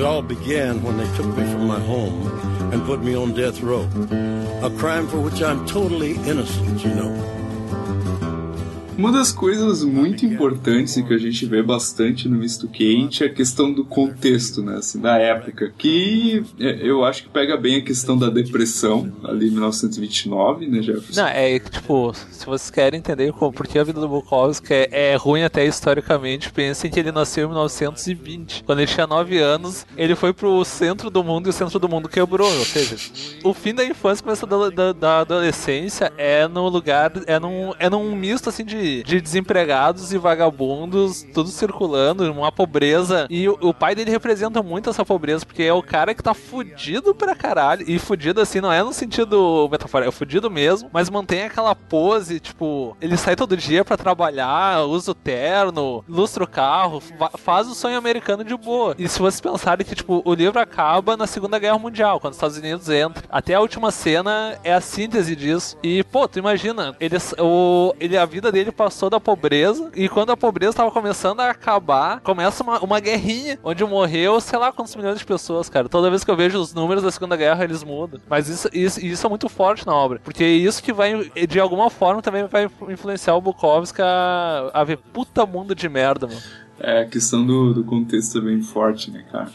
[0.00, 2.26] It all began when they took me from my home
[2.72, 3.86] and put me on death row.
[4.62, 7.49] A crime for which I'm totally innocent, you know.
[9.00, 13.28] Uma das coisas muito importantes e que a gente vê bastante no Misto Quente é
[13.28, 17.76] a questão do contexto, né, assim, da época, que é, eu acho que pega bem
[17.76, 21.18] a questão da depressão, ali em 1929, né, Jefferson?
[21.18, 24.70] Não, é que, tipo, se vocês querem entender como, por que a vida do Bukowski
[24.70, 28.64] é, é ruim até historicamente, pensem que ele nasceu em 1920.
[28.64, 31.88] Quando ele tinha 9 anos, ele foi pro centro do mundo e o centro do
[31.88, 32.52] mundo quebrou.
[32.52, 32.96] Ou seja,
[33.42, 37.88] o fim da infância começa da, da, da adolescência é no lugar, é num, é
[37.88, 43.26] num misto assim de, de desempregados e vagabundos, tudo circulando, uma pobreza.
[43.30, 46.34] E o, o pai dele representa muito essa pobreza, porque é o cara que tá
[46.34, 47.84] fudido pra caralho.
[47.88, 52.40] E fudido assim, não é no sentido metafórico, é fudido mesmo, mas mantém aquela pose,
[52.40, 57.68] tipo, ele sai todo dia pra trabalhar, usa o terno, lustra o carro, fa- faz
[57.68, 58.94] o sonho americano de boa.
[58.98, 62.36] E se vocês pensarem que, tipo, o livro acaba na Segunda Guerra Mundial, quando os
[62.36, 63.22] Estados Unidos entram.
[63.30, 65.76] Até a última cena é a síntese disso.
[65.82, 70.30] E, pô, tu imagina, ele, o, ele, a vida dele passou da pobreza, e quando
[70.30, 74.94] a pobreza tava começando a acabar, começa uma, uma guerrinha, onde morreu, sei lá quantos
[74.96, 75.88] milhões de pessoas, cara.
[75.88, 78.20] Toda vez que eu vejo os números da Segunda Guerra, eles mudam.
[78.28, 81.60] Mas isso, isso, isso é muito forte na obra, porque é isso que vai, de
[81.60, 86.40] alguma forma, também vai influenciar o Bukowski a, a ver puta mundo de merda, mano.
[86.80, 89.50] É, a questão do, do contexto é bem forte, né, cara?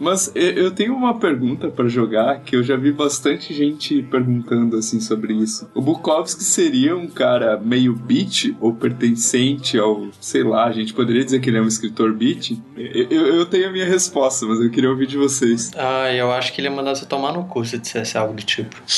[0.00, 5.00] Mas eu tenho uma pergunta pra jogar que eu já vi bastante gente perguntando assim
[5.00, 5.68] sobre isso.
[5.74, 11.24] O Bukowski seria um cara meio beat ou pertencente ao, sei lá, a gente poderia
[11.24, 12.52] dizer que ele é um escritor beat?
[12.76, 15.72] Eu, eu- tenho a minha resposta, mas eu queria ouvir de vocês.
[15.76, 18.42] Ah, eu acho que ele ia mandar você tomar no cu se dissesse algo do
[18.44, 18.76] tipo.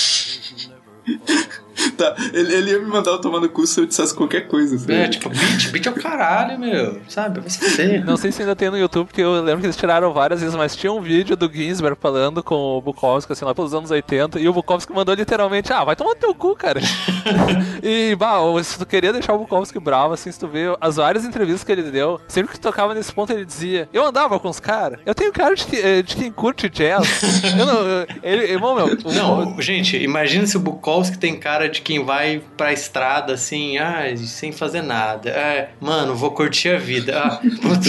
[1.97, 4.79] Tá, ele, ele ia me mandar eu tomar no cu se eu dissesse qualquer coisa.
[4.87, 5.09] pra É, ele.
[5.11, 7.01] tipo, beat, beat é o caralho, meu.
[7.09, 7.41] Sabe?
[7.41, 8.05] Vai se fuder.
[8.07, 10.55] Não sei se ainda tem no YouTube, porque eu lembro que eles tiraram várias vezes,
[10.57, 14.41] mas tinha um vídeo do Ginsberg falando com o Bukowski, assim, lá pelos anos 80,
[14.41, 16.81] e o Bukowski mandou literalmente, ah, vai tomar no teu cu, cara.
[17.83, 21.25] e, bah, se tu queria deixar o Bukowski bravo, assim, se tu vê as várias
[21.25, 24.61] entrevistas que ele deu, sempre que tocava nesse ponto ele dizia, eu andava com os
[24.61, 27.43] caras, eu tenho cara de, que- eh, de quem curte jazz.
[27.59, 31.69] eu não, eu- ele, irmão, meu, o- Não, gente, imagina se o Bukowski tem cara
[31.71, 35.31] de quem vai pra estrada assim, ah, sem fazer nada.
[35.31, 37.19] É, mano, vou curtir a vida.
[37.19, 37.41] Ah.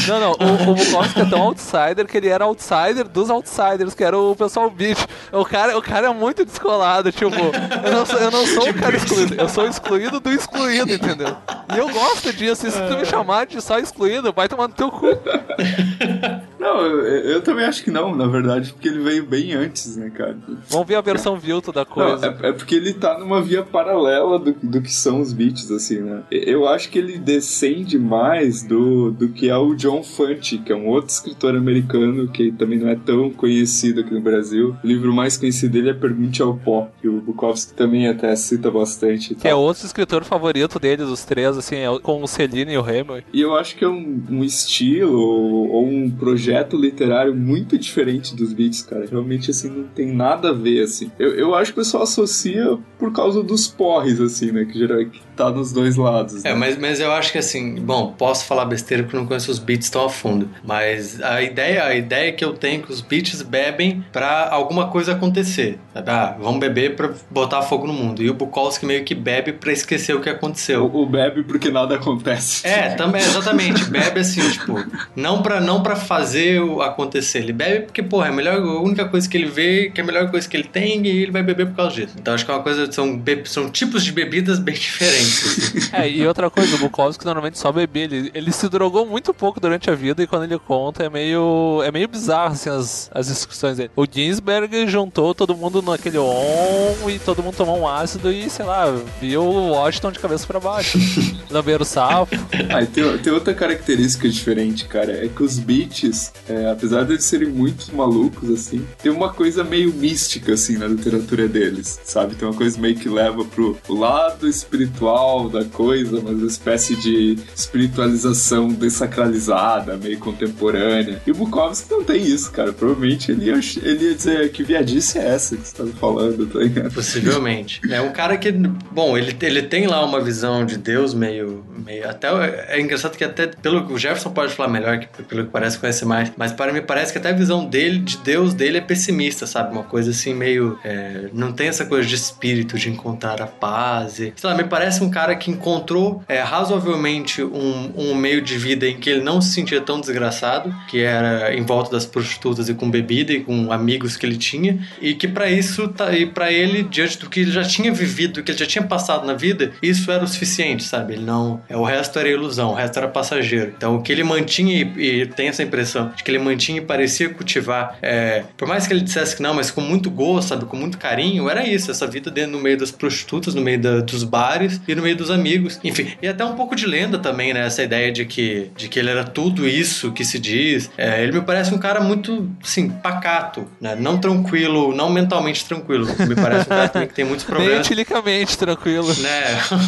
[0.08, 4.04] Não, não, o, o Bukowski é tão outsider que ele era outsider dos outsiders, que
[4.04, 4.98] era o pessoal beat.
[5.32, 8.74] O cara, o cara é muito descolado, tipo, eu não sou, eu não sou o
[8.74, 11.36] cara excluído, eu sou excluído do excluído, entendeu?
[11.74, 14.74] E eu gosto disso, e se tu me chamar de só excluído, vai tomar no
[14.74, 15.08] teu cu.
[16.82, 20.10] Não, eu, eu também acho que não, na verdade, porque ele veio bem antes, né,
[20.10, 20.38] cara?
[20.70, 22.38] Vamos ver a versão Vilto da Não, coisa.
[22.42, 26.00] é, é porque ele tá numa via paralela do, do que são os beats, assim,
[26.00, 26.24] né?
[26.32, 30.76] Eu acho que ele descende mais do, do que é o John Fante, que é
[30.76, 34.76] um outro escritor americano que também não é tão conhecido aqui no Brasil.
[34.84, 38.70] O livro mais conhecido dele é Pergunte ao Pó, que o Bukowski também até cita
[38.72, 39.36] bastante.
[39.36, 42.88] Que é outro escritor favorito dele, dos três, assim, é com o Celine e o
[42.88, 43.24] Hemingway.
[43.34, 48.36] E eu acho que é um, um estilo ou, ou um projeto literário muito diferente
[48.36, 49.06] dos beats, cara.
[49.10, 51.12] Realmente, assim, não tem nada a ver, assim.
[51.18, 54.66] Eu, eu acho que o pessoal associa por causa dos porres, assim, né?
[54.66, 56.44] Que geralmente tá nos dois lados.
[56.46, 56.56] É, né?
[56.56, 59.90] mas, mas eu acho que assim, bom, posso falar besteira porque não conheço os beats
[59.90, 63.42] tão a fundo, mas a ideia, a ideia que eu tenho é que os beats
[63.42, 65.80] bebem pra alguma coisa acontecer.
[65.94, 66.10] sabe?
[66.10, 68.22] Ah, vamos beber pra botar fogo no mundo.
[68.22, 70.86] E o Bukowski meio que bebe pra esquecer o que aconteceu.
[70.86, 72.66] O, o bebe porque nada acontece.
[72.68, 73.86] É, também, exatamente.
[73.86, 74.84] Bebe assim, tipo,
[75.16, 77.40] não pra, não pra fazer o acontecer.
[77.40, 80.04] Ele bebe porque, porra, é a, melhor, a única coisa que ele vê, que é
[80.04, 82.16] a melhor coisa que ele tem, e ele vai beber por causa disso.
[82.20, 85.21] Então acho que é uma coisa, são, são tipos de bebidas bem diferentes.
[85.94, 89.60] É, e outra coisa, o Bukowski normalmente só bebia, ele, ele se drogou muito pouco
[89.60, 93.28] durante a vida e quando ele conta é meio, é meio bizarro, assim, as, as
[93.28, 93.92] discussões dele.
[93.96, 98.66] O Ginsberg juntou todo mundo naquele on e todo mundo tomou um ácido e, sei
[98.66, 98.86] lá,
[99.20, 100.98] viu o Washington de cabeça pra baixo.
[101.50, 102.36] Lambeiro sapo.
[102.70, 105.26] Ah, tem, tem outra característica diferente, cara.
[105.26, 109.64] É que os beats, é, apesar de eles serem muito malucos, assim, tem uma coisa
[109.64, 112.36] meio mística, assim, na literatura deles, sabe?
[112.36, 115.11] Tem uma coisa meio que leva pro lado espiritual
[115.50, 121.22] da coisa, mas uma espécie de espiritualização desacralizada, meio contemporânea.
[121.26, 122.72] E o Bukowski não tem isso, cara.
[122.72, 126.60] Provavelmente ele ia, ele ia dizer que viadice é essa que você tá falando, tá
[126.60, 126.94] ligado?
[126.94, 127.82] Possivelmente.
[127.90, 131.64] É um cara que, bom, ele, ele tem lá uma visão de Deus meio.
[131.86, 132.28] meio até
[132.70, 133.48] É engraçado que até.
[133.48, 136.32] Pelo que o Jefferson pode falar melhor, que, pelo que parece conhecer mais.
[136.38, 139.72] Mas para mim parece que até a visão dele, de Deus dele, é pessimista, sabe?
[139.72, 140.80] Uma coisa assim meio.
[140.84, 144.20] é, não tem essa coisa de espírito, de encontrar a paz.
[144.20, 148.58] E, sei lá, me parece um cara que encontrou é, razoavelmente um, um meio de
[148.58, 152.70] vida em que ele não se sentia tão desgraçado, que era em volta das prostitutas
[152.70, 156.26] e com bebida e com amigos que ele tinha, e que para isso, tá, e
[156.26, 159.26] para ele, diante do que ele já tinha vivido, do que ele já tinha passado
[159.26, 161.14] na vida, isso era o suficiente, sabe?
[161.14, 161.62] Ele não.
[161.70, 163.74] É, o resto era ilusão, o resto era passageiro.
[163.76, 166.82] Então o que ele mantinha, e, e tem essa impressão de que ele mantinha e
[166.82, 170.66] parecia cultivar, é, por mais que ele dissesse que não, mas com muito gosto, sabe?
[170.66, 174.00] Com muito carinho, era isso, essa vida dentro no meio das prostitutas, no meio da-
[174.02, 175.80] dos bares e no meio dos amigos.
[175.84, 177.66] Enfim, e até um pouco de lenda também, né?
[177.66, 180.90] Essa ideia de que, de que ele era tudo isso que se diz.
[180.98, 183.96] É, ele me parece um cara muito, assim, pacato, né?
[183.96, 186.06] Não tranquilo, não mentalmente tranquilo.
[186.28, 187.86] Me parece um cara também que tem muitos Nem problemas.
[187.86, 189.08] etilicamente tranquilo.
[189.20, 189.42] Né?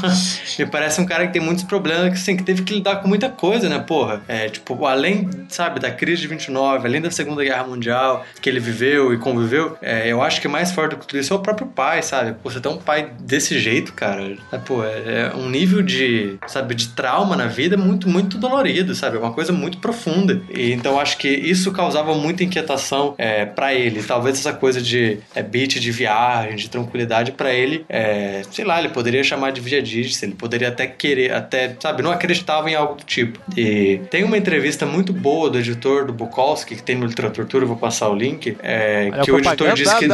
[0.60, 3.08] Me parece um cara que tem muitos problemas, que, assim, que teve que lidar com
[3.08, 4.22] muita coisa, né, porra?
[4.28, 8.60] É, tipo, além, sabe, da crise de 29, além da Segunda Guerra Mundial que ele
[8.60, 11.40] viveu e conviveu, é, eu acho que mais forte do que tudo isso é o
[11.40, 12.36] próprio pai, sabe?
[12.42, 16.38] Pô, você tem um pai desse jeito, cara, é, pô, é, é um nível de,
[16.48, 19.18] sabe, de trauma na vida muito, muito dolorido, sabe?
[19.18, 20.42] É uma coisa muito profunda.
[20.50, 24.04] E, então, acho que isso causava muita inquietação é, para ele.
[24.04, 28.80] Talvez essa coisa de é, beat de viagem, de tranquilidade para ele, é, sei lá,
[28.80, 32.96] ele poderia chamar de viadídice, ele poderia até querer, até, sabe, não acreditava em algo
[32.96, 33.40] do tipo.
[33.56, 37.78] E tem uma entrevista muito boa do editor do Bukowski, que tem no Literatura, vou
[37.78, 40.08] passar o link, é, Olha que o editor disse que...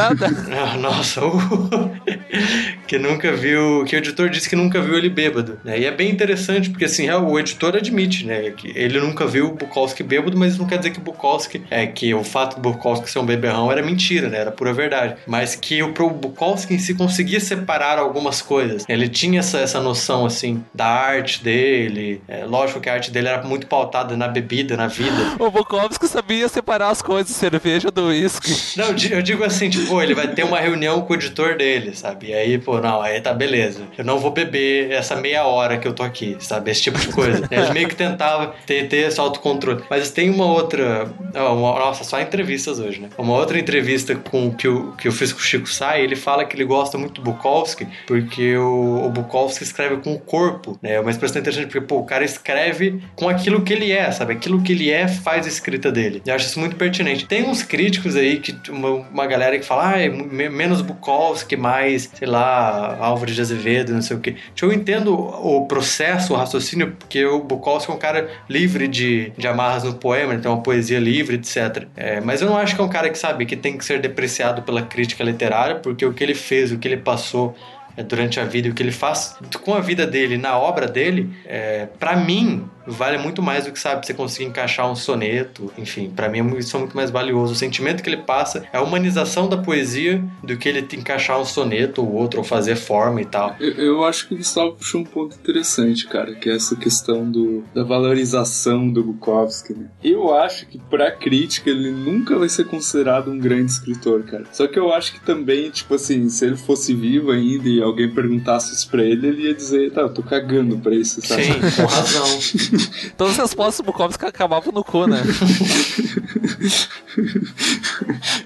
[0.50, 1.90] Ah, Nossa, uh,
[2.86, 5.78] que nunca viu, que o editor disse que nunca viu ele bêbado, né?
[5.80, 9.48] E é bem interessante, porque assim, é, o editor admite, né, que ele nunca viu
[9.48, 12.60] o Bukowski bêbado, mas isso não quer dizer que Bukowski, é, que o fato do
[12.70, 16.78] Bukowski ser um beberrão era mentira, né, era pura verdade, mas que o, Bukowski em
[16.78, 22.44] si conseguia separar algumas coisas, ele tinha essa, essa noção, assim, da arte dele, é,
[22.44, 26.48] lógico que a arte dele era muito pautada na bebida, na vida, O Bukowski sabia
[26.48, 28.54] separar as coisas, cerveja do uísque.
[28.78, 31.56] Não, eu di- eu digo assim, tipo, ele vai ter uma reunião com o editor
[31.56, 32.28] dele, sabe?
[32.28, 33.80] E aí, pô, não, aí tá beleza.
[33.96, 34.59] Eu não vou beber
[34.90, 36.70] essa meia hora que eu tô aqui, sabe?
[36.70, 37.46] Esse tipo de coisa.
[37.50, 39.82] Ele meio que tentava ter, ter esse autocontrole.
[39.90, 41.08] Mas tem uma outra.
[41.34, 43.08] uma- nossa, só entrevistas hoje, né?
[43.18, 46.44] Uma outra entrevista com que eu, que eu fiz com o Chico Sai, ele fala
[46.44, 50.94] que ele gosta muito do Bukowski, porque o, o Bukowski escreve com o corpo, né?
[50.94, 54.32] É uma expressão interessante, porque pô, o cara escreve com aquilo que ele é, sabe?
[54.32, 56.22] Aquilo que ele é faz a escrita dele.
[56.26, 57.26] Eu acho isso muito pertinente.
[57.26, 61.56] Tem uns críticos aí, que uma, uma galera que fala, ah, é me- menos Bukowski,
[61.56, 64.36] mais, sei lá, Álvares de Azevedo, não sei o quê.
[64.60, 69.46] Eu entendo o processo, o raciocínio, porque o Bukowski é um cara livre de, de
[69.48, 71.86] amarras no poema, ele tem uma poesia livre, etc.
[71.96, 74.00] É, mas eu não acho que é um cara que, sabe, que tem que ser
[74.00, 77.54] depreciado pela crítica literária, porque o que ele fez, o que ele passou
[77.96, 81.30] é, durante a vida o que ele faz com a vida dele, na obra dele,
[81.46, 85.72] é, para mim, vale muito mais do que, sabe, você conseguir encaixar um soneto.
[85.76, 87.52] Enfim, para mim é isso é muito mais valioso.
[87.52, 91.44] O sentimento que ele passa é a humanização da poesia do que ele encaixar um
[91.44, 93.54] soneto ou outro, ou fazer forma e tal.
[93.60, 97.30] Eu, eu acho que o Gustavo puxou um ponto interessante, cara, que é essa questão
[97.30, 99.86] do, da valorização do Bukowski, né?
[100.02, 104.44] Eu acho que pra crítica ele nunca vai ser considerado um grande escritor, cara.
[104.52, 108.12] Só que eu acho que também, tipo assim, se ele fosse vivo ainda e alguém
[108.12, 111.44] perguntasse isso pra ele, ele ia dizer, tá, eu tô cagando pra isso, sabe?
[111.44, 112.69] Sim, com razão.
[113.16, 115.22] Todas as respostas do Bukowski acabavam no cu, né?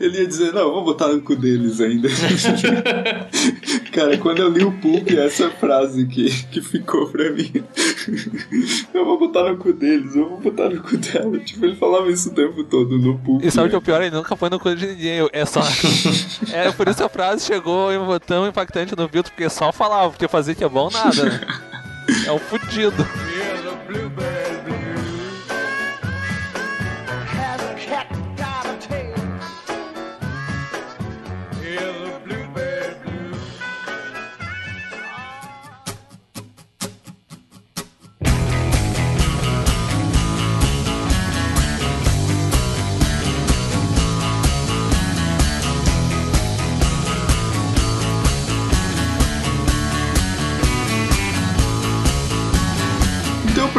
[0.00, 2.08] Ele ia dizer, não, vou botar no cu deles ainda.
[3.92, 7.52] Cara, quando eu li o Pulp, essa frase que, que ficou pra mim.
[8.92, 11.38] Eu vou botar no cu deles, eu vou botar no cu dela.
[11.38, 13.44] Tipo, ele falava isso o tempo todo no Pulp.
[13.44, 13.82] E sabe o que é né?
[13.82, 14.02] o pior?
[14.02, 15.28] Ele nunca foi no cu de ninguém.
[15.32, 15.60] É só.
[16.52, 17.88] é por isso a frase chegou
[18.20, 21.40] tão impactante no filtro, porque só falava, porque fazer que é bom nada, né?
[22.26, 23.06] É o fudido.
[23.86, 24.33] Então,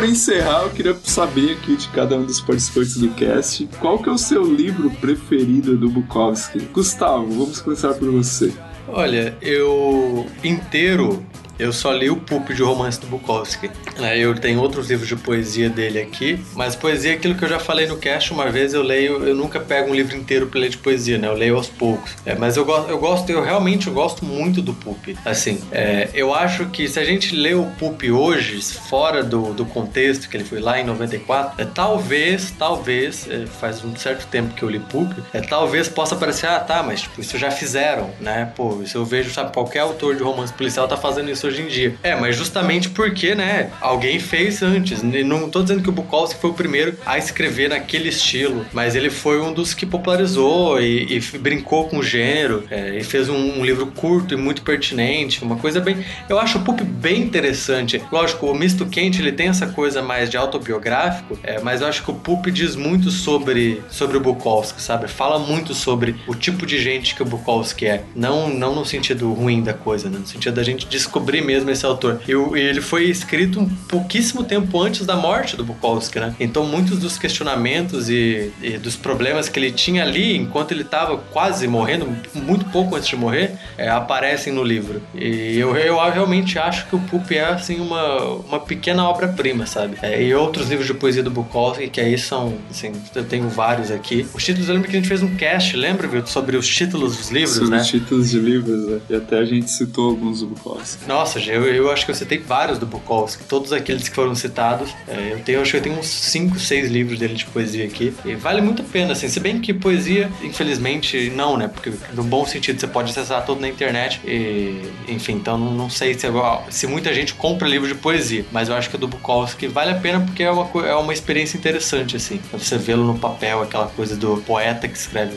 [0.06, 4.08] pra encerrar, eu queria saber aqui de cada um dos participantes do cast, qual que
[4.08, 6.60] é o seu livro preferido do Bukowski?
[6.72, 8.54] Gustavo, vamos começar por você.
[8.88, 11.26] Olha, eu inteiro
[11.58, 13.70] eu só li o Pulp de romance do Bukowski.
[13.98, 14.18] né?
[14.18, 17.60] Eu tenho outros livros de poesia dele aqui, mas poesia é aquilo que eu já
[17.60, 20.70] falei no cast uma vez, eu leio, eu nunca pego um livro inteiro pra ler
[20.70, 21.28] de poesia, né?
[21.28, 22.16] Eu leio aos poucos.
[22.26, 25.10] É, mas eu gosto, eu gosto, eu realmente gosto muito do Pulp.
[25.24, 29.66] Assim, é, eu acho que se a gente lê o Pulp hoje, fora do, do
[29.66, 34.54] contexto que ele foi lá em 94, é, talvez, talvez, é, faz um certo tempo
[34.54, 38.10] que eu li Pulp, é, talvez possa parecer, ah, tá, mas tipo, isso já fizeram,
[38.20, 38.52] né?
[38.56, 41.68] Pô, isso eu vejo, sabe, qualquer autor de romance policial tá fazendo isso hoje em
[41.68, 41.96] dia.
[42.04, 45.02] É, mas justamente porque, né, alguém fez antes.
[45.02, 49.10] Não tô dizendo que o Bukowski foi o primeiro a escrever naquele estilo, mas ele
[49.10, 53.60] foi um dos que popularizou e, e brincou com o gênero, é, e fez um,
[53.60, 56.04] um livro curto e muito pertinente, uma coisa bem...
[56.28, 58.02] Eu acho o Pulp bem interessante.
[58.12, 62.04] Lógico, o Misto Quente, ele tem essa coisa mais de autobiográfico, é, mas eu acho
[62.04, 65.08] que o Pulp diz muito sobre, sobre o Bukowski, sabe?
[65.08, 68.04] Fala muito sobre o tipo de gente que o Bukowski é.
[68.16, 70.20] Não, não no sentido ruim da coisa, né?
[70.20, 72.22] no sentido da gente descobrir mesmo esse autor.
[72.28, 76.36] E, ele foi escrito um pouquíssimo tempo antes da morte do Bukowski, né?
[76.40, 81.18] Então muitos dos questionamentos e, e dos problemas que ele tinha ali, enquanto ele estava
[81.18, 85.02] quase morrendo, muito pouco antes de morrer, é, aparecem no livro.
[85.14, 89.98] E eu, eu realmente acho que o Pulp é assim uma, uma pequena obra-prima, sabe?
[90.02, 93.92] É, e outros livros de poesia do Bukowski, que aí são, assim, eu tenho vários
[93.92, 94.28] aqui.
[94.34, 96.26] Os títulos, eu lembro que a gente fez um cast, lembra, viu?
[96.26, 97.82] Sobre os títulos dos livros, Sobre né?
[97.82, 99.00] os títulos de livros, né?
[99.10, 101.08] E até a gente citou alguns do Bukowski.
[101.08, 104.94] Nossa, eu, eu acho que eu citei vários do Bukowski, todos aqueles que foram citados.
[105.08, 108.14] É, eu tenho, acho que eu tenho uns 5, 6 livros dele de poesia aqui.
[108.24, 109.28] E vale muito a pena, assim.
[109.28, 111.68] Se bem que poesia, infelizmente, não, né?
[111.68, 114.22] Porque no bom sentido você pode acessar tudo na internet.
[114.26, 116.28] E, enfim, então não, não sei se,
[116.70, 118.46] se muita gente compra livro de poesia.
[118.52, 121.14] Mas eu acho que o do Bukowski vale a pena porque é uma, é uma
[121.14, 122.40] experiência interessante, assim.
[122.52, 125.36] Você vê-lo no papel, aquela coisa do poeta que escreve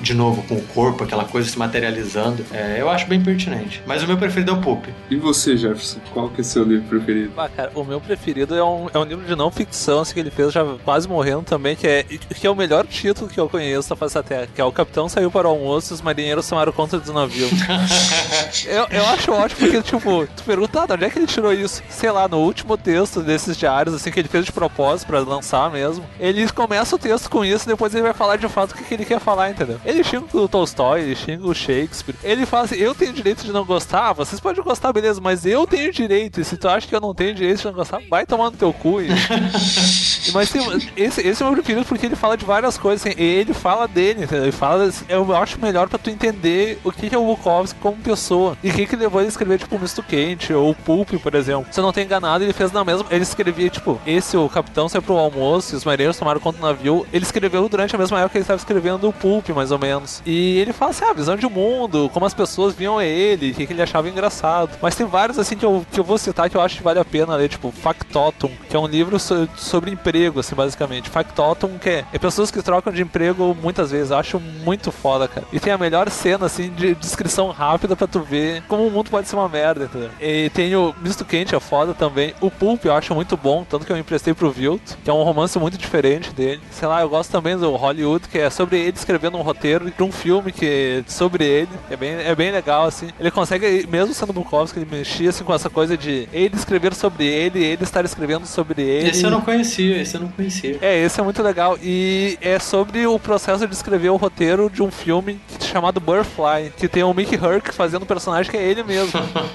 [0.00, 2.44] de novo com o corpo, aquela coisa se materializando.
[2.52, 3.82] É, eu acho bem pertinente.
[3.86, 4.86] Mas o meu preferido é o Pulp.
[5.10, 6.00] E você, Jefferson?
[6.12, 7.32] Qual que é seu livro preferido?
[7.36, 10.20] Ah, cara, o meu preferido é um, é um livro de não ficção assim, que
[10.20, 13.48] ele fez já quase morrendo também, que é, que é o melhor título que eu
[13.48, 16.02] conheço da face da Terra, que é O Capitão Saiu para o Almoço e os
[16.02, 17.48] Marinheiros Tomaram Conta do Navio.
[18.66, 21.52] eu, eu acho ótimo porque, tipo, tu pergunta, ah, de onde é que ele tirou
[21.52, 21.82] isso?
[21.88, 25.70] Sei lá, no último texto desses diários, assim, que ele fez de propósito pra lançar
[25.70, 28.74] mesmo, ele começa o texto com isso e depois ele vai falar de fato o
[28.74, 29.80] que, que ele quer falar, entendeu?
[29.84, 33.52] Ele xinga o Tolstói, ele xinga o Shakespeare, ele fala assim, eu tenho direito de
[33.52, 36.94] não gostar, vocês podem gostar, beleza, mas eu tenho direito, e se tu acha que
[36.94, 38.98] eu não tenho direito de não gostar, vai tomar no teu cu.
[40.32, 40.62] Mas tem,
[40.96, 43.88] esse, esse é o meu preferido porque ele fala de várias coisas, assim, ele fala
[43.88, 44.44] dele, entendeu?
[44.44, 47.96] Ele fala, eu acho melhor pra tu entender o que, que é o Bukowski como
[47.96, 51.10] pessoa, e o que, que levou ele a escrever, tipo, o Misto Quente, ou Pulp,
[51.20, 51.66] por exemplo.
[51.72, 54.88] Se eu não tenho enganado, ele fez na mesma, ele escrevia, tipo, esse, o capitão
[54.88, 58.18] saiu pro almoço, e os marinheiros tomaram conta do navio, ele escreveu durante a mesma
[58.18, 60.22] época que ele estava escrevendo o Pulp, mais ou menos.
[60.24, 63.54] E ele fala assim, ah, a visão de mundo, como as pessoas viam ele, o
[63.54, 64.70] que, que ele achava engraçado.
[64.80, 66.98] Mas tem vários, assim, que eu, que eu vou citar que eu acho que vale
[66.98, 71.10] a pena ler, tipo, Factotum, que é um livro so, sobre emprego, assim, basicamente.
[71.10, 75.26] Factotum, que é, é, pessoas que trocam de emprego muitas vezes, eu acho muito foda,
[75.26, 75.46] cara.
[75.52, 79.10] E tem a melhor cena, assim, de descrição rápida pra tu ver como o mundo
[79.10, 80.10] pode ser uma merda, entendeu?
[80.20, 82.34] E tem o Misto Quente, é foda também.
[82.40, 85.22] O Pulp eu acho muito bom, tanto que eu emprestei pro Vilt, que é um
[85.22, 86.60] romance muito diferente dele.
[86.70, 90.02] Sei lá, eu gosto também do Hollywood, que é sobre ele escrevendo um roteiro de
[90.02, 91.70] um filme que é sobre ele.
[91.90, 93.08] É bem, é bem legal, assim.
[93.18, 97.26] Ele consegue, mesmo sendo Bukowski, ele mexia assim com essa coisa de ele escrever sobre
[97.26, 99.08] ele, ele estar escrevendo sobre ele.
[99.08, 100.78] Esse eu não conhecia, esse eu não conhecia.
[100.82, 101.78] É, esse é muito legal.
[101.82, 106.88] E é sobre o processo de escrever o roteiro de um filme chamado Butterfly, que
[106.88, 109.12] tem o Mickey Herc fazendo o personagem que é ele mesmo.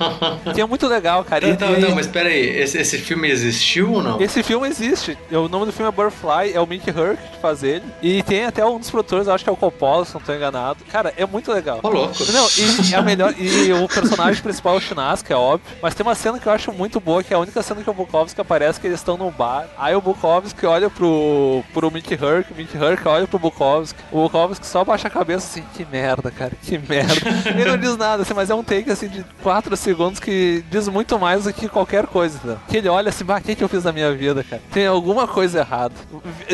[0.54, 1.48] que é muito legal, cara.
[1.48, 4.22] Então, e, então, mas pera aí, esse, esse filme existiu ou não?
[4.22, 5.18] Esse filme existe.
[5.32, 7.84] O nome do filme é Butterfly, é o Mickey Herc que faz ele.
[8.02, 10.80] E tem até um dos produtores, acho que é o Coppola, se não tô enganado.
[10.92, 11.80] Cara, é muito legal.
[11.84, 12.16] Ô, louco.
[12.32, 12.48] Não,
[12.90, 13.34] e é melhor.
[13.38, 14.82] E o personagem principal é o
[15.28, 15.78] Chinaska, é óbvio.
[15.82, 17.90] Mas tem uma cena que eu acho muito boa, que é a única cena que
[17.90, 19.68] o Bukowski aparece, que eles estão num bar.
[19.78, 24.00] Aí o Bukowski olha pro, pro Mickey Herc, o olha pro Bukowski.
[24.12, 27.14] O Bukowski só baixa a cabeça assim, que merda, cara, que merda.
[27.50, 30.88] Ele não diz nada, assim, mas é um take assim de 4 segundos que diz
[30.88, 32.40] muito mais do que qualquer coisa.
[32.44, 32.58] Né?
[32.68, 34.62] Que ele olha assim, bah, o que, que eu fiz na minha vida, cara?
[34.72, 35.94] Tem alguma coisa errada.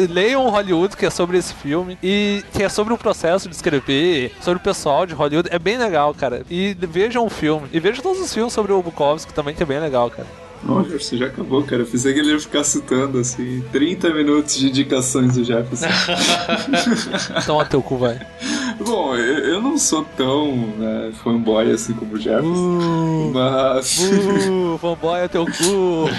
[0.09, 4.31] Leiam Hollywood, que é sobre esse filme, e que é sobre o processo de escrever,
[4.41, 5.49] sobre o pessoal de Hollywood.
[5.51, 6.43] É bem legal, cara.
[6.49, 7.67] E vejam o filme.
[7.71, 10.27] E vejam todos os filmes sobre o Bukowski também, que é bem legal, cara.
[10.63, 11.81] Nossa, Jefferson, já acabou, cara.
[11.81, 15.87] Eu pensei que ele ia ficar citando, assim, 30 minutos de indicações do Jefferson.
[17.45, 18.19] Toma teu cu, vai.
[18.79, 23.99] Bom, eu, eu não sou tão né, fanboy assim como o Jefferson, Uh, mas...
[23.99, 26.09] uh, fanboy é teu cu.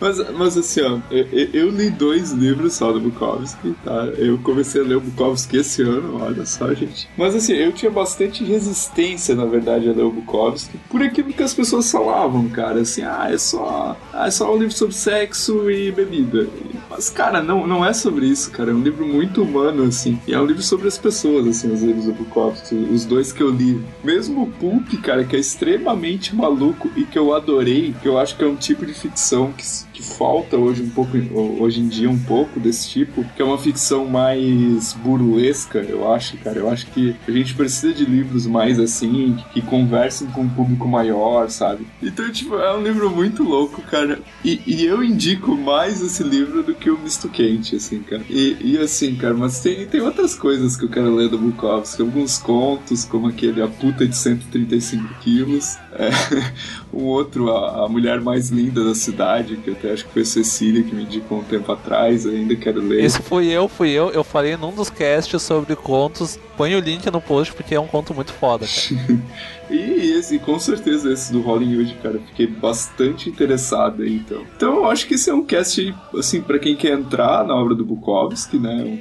[0.00, 0.18] Mas...
[0.32, 4.04] Mas assim, ó, eu, eu li dois livros só do Bukowski, tá?
[4.16, 7.08] Eu comecei a ler o Bukowski esse ano, olha só, gente.
[7.16, 11.42] Mas assim, eu tinha bastante resistência, na verdade, a ler o Bukowski, por aquilo que
[11.42, 15.70] as pessoas falavam, cara, assim, ah, é só, ah, é só um livro sobre sexo
[15.70, 16.48] e bebida.
[16.90, 18.70] Mas, cara, não, não é sobre isso, cara.
[18.70, 20.18] É um livro muito humano, assim.
[20.26, 22.74] E é um livro sobre as pessoas, assim, os livros do Bukowski.
[22.74, 23.80] Os dois que eu li.
[24.02, 28.36] Mesmo o Pulp, cara, que é extremamente maluco e que eu adorei, que eu acho
[28.36, 31.12] que é um tipo de ficção que, que falta hoje um pouco,
[31.60, 36.36] hoje em dia um pouco desse tipo, que é uma ficção mais burlesca, eu acho,
[36.38, 36.58] cara.
[36.58, 40.88] Eu acho que a gente precisa de livros mais assim, que conversem com um público
[40.88, 41.86] maior, sabe?
[42.02, 44.20] Então, tipo, é um livro muito louco, cara.
[44.44, 48.22] E, e eu indico mais esse livro do que o Misto Quente, assim, cara.
[48.28, 50.47] E, e assim, cara, mas tem, tem outras coisas
[50.78, 52.02] que eu quero ler do Bukowski.
[52.02, 55.76] Alguns contos, como aquele A Puta de 135 Quilos.
[55.92, 56.10] É,
[56.92, 60.22] um outro, a, a Mulher Mais Linda da Cidade, que eu até acho que foi
[60.22, 63.04] a Cecília que me indicou um tempo atrás, ainda quero ler.
[63.04, 64.10] Esse fui eu, fui eu.
[64.10, 66.38] Eu falei num dos casts sobre contos.
[66.56, 69.20] Põe o link no post porque é um conto muito foda, cara.
[69.70, 74.42] E esse, com certeza, esse do Hollywood, cara, fiquei bastante interessado aí, então.
[74.56, 77.74] Então eu acho que esse é um cast, assim, para quem quer entrar na obra
[77.74, 78.98] do Bukowski, né?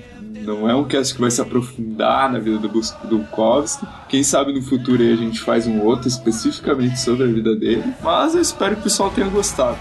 [0.48, 3.86] Não é um cast que vai se aprofundar na vida do, Bukowski.
[4.08, 7.84] Quem sabe no futuro aí a gente faz um outro especificamente sobre a vida dele.
[8.02, 9.78] Mas eu espero que o pessoal tenha gostado.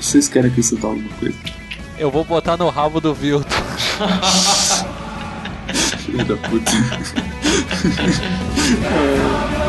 [0.00, 1.36] Vocês querem acrescentar alguma coisa?
[1.98, 3.48] Eu vou botar no rabo do Vilto.
[5.98, 6.70] Filho da puta.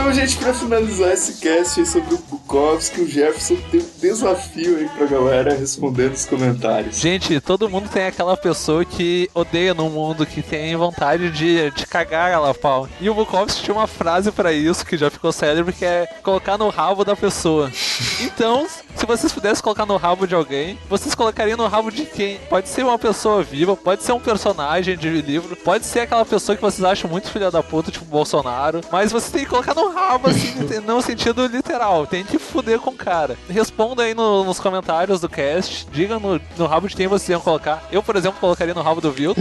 [0.00, 4.78] Então, gente, pra finalizar esse cast aí sobre o Bukowski, o Jefferson tem um desafio
[4.78, 6.98] aí pra galera responder nos comentários.
[6.98, 11.86] Gente, todo mundo tem aquela pessoa que odeia no mundo, que tem vontade de, de
[11.86, 12.88] cagar ela pau.
[12.98, 16.56] E o Bukowski tinha uma frase pra isso que já ficou célebre, que é colocar
[16.56, 17.70] no rabo da pessoa.
[18.22, 18.66] Então,
[19.00, 22.36] se vocês pudessem colocar no rabo de alguém, vocês colocariam no rabo de quem?
[22.50, 26.54] Pode ser uma pessoa viva, pode ser um personagem de livro, pode ser aquela pessoa
[26.54, 29.88] que vocês acham muito filha da puta, tipo Bolsonaro, mas você tem que colocar no
[29.90, 30.52] rabo, assim,
[30.86, 32.06] no sentido literal.
[32.06, 33.38] Tem que fuder com o cara.
[33.48, 37.40] Responda aí no- nos comentários do cast, diga no, no rabo de quem vocês iam
[37.40, 37.82] colocar.
[37.90, 39.40] Eu, por exemplo, colocaria no rabo do Vilton.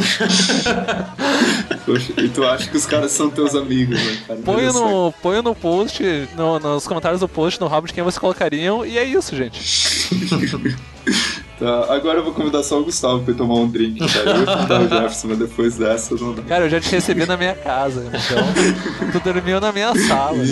[1.85, 4.39] Poxa, e tu acha que os caras são teus amigos, né, cara?
[4.45, 6.03] Põe no, põe no post,
[6.35, 9.48] no- nos comentários do post, no rabo de quem vocês colocariam, e é isso, gente.
[11.59, 14.29] Tá, agora eu vou convidar só o Gustavo pra ir tomar um drink, cara.
[14.29, 16.41] Eu ia convidar o Jefferson, mas depois dessa não dá.
[16.43, 20.37] Cara, eu já te recebi na minha casa, então tu dormiu na minha sala.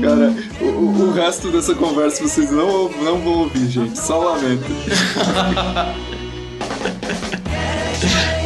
[0.00, 3.98] Cara, o, o- resto dessa conversa vocês não, não vão ouvir, gente.
[3.98, 4.64] Só lamento.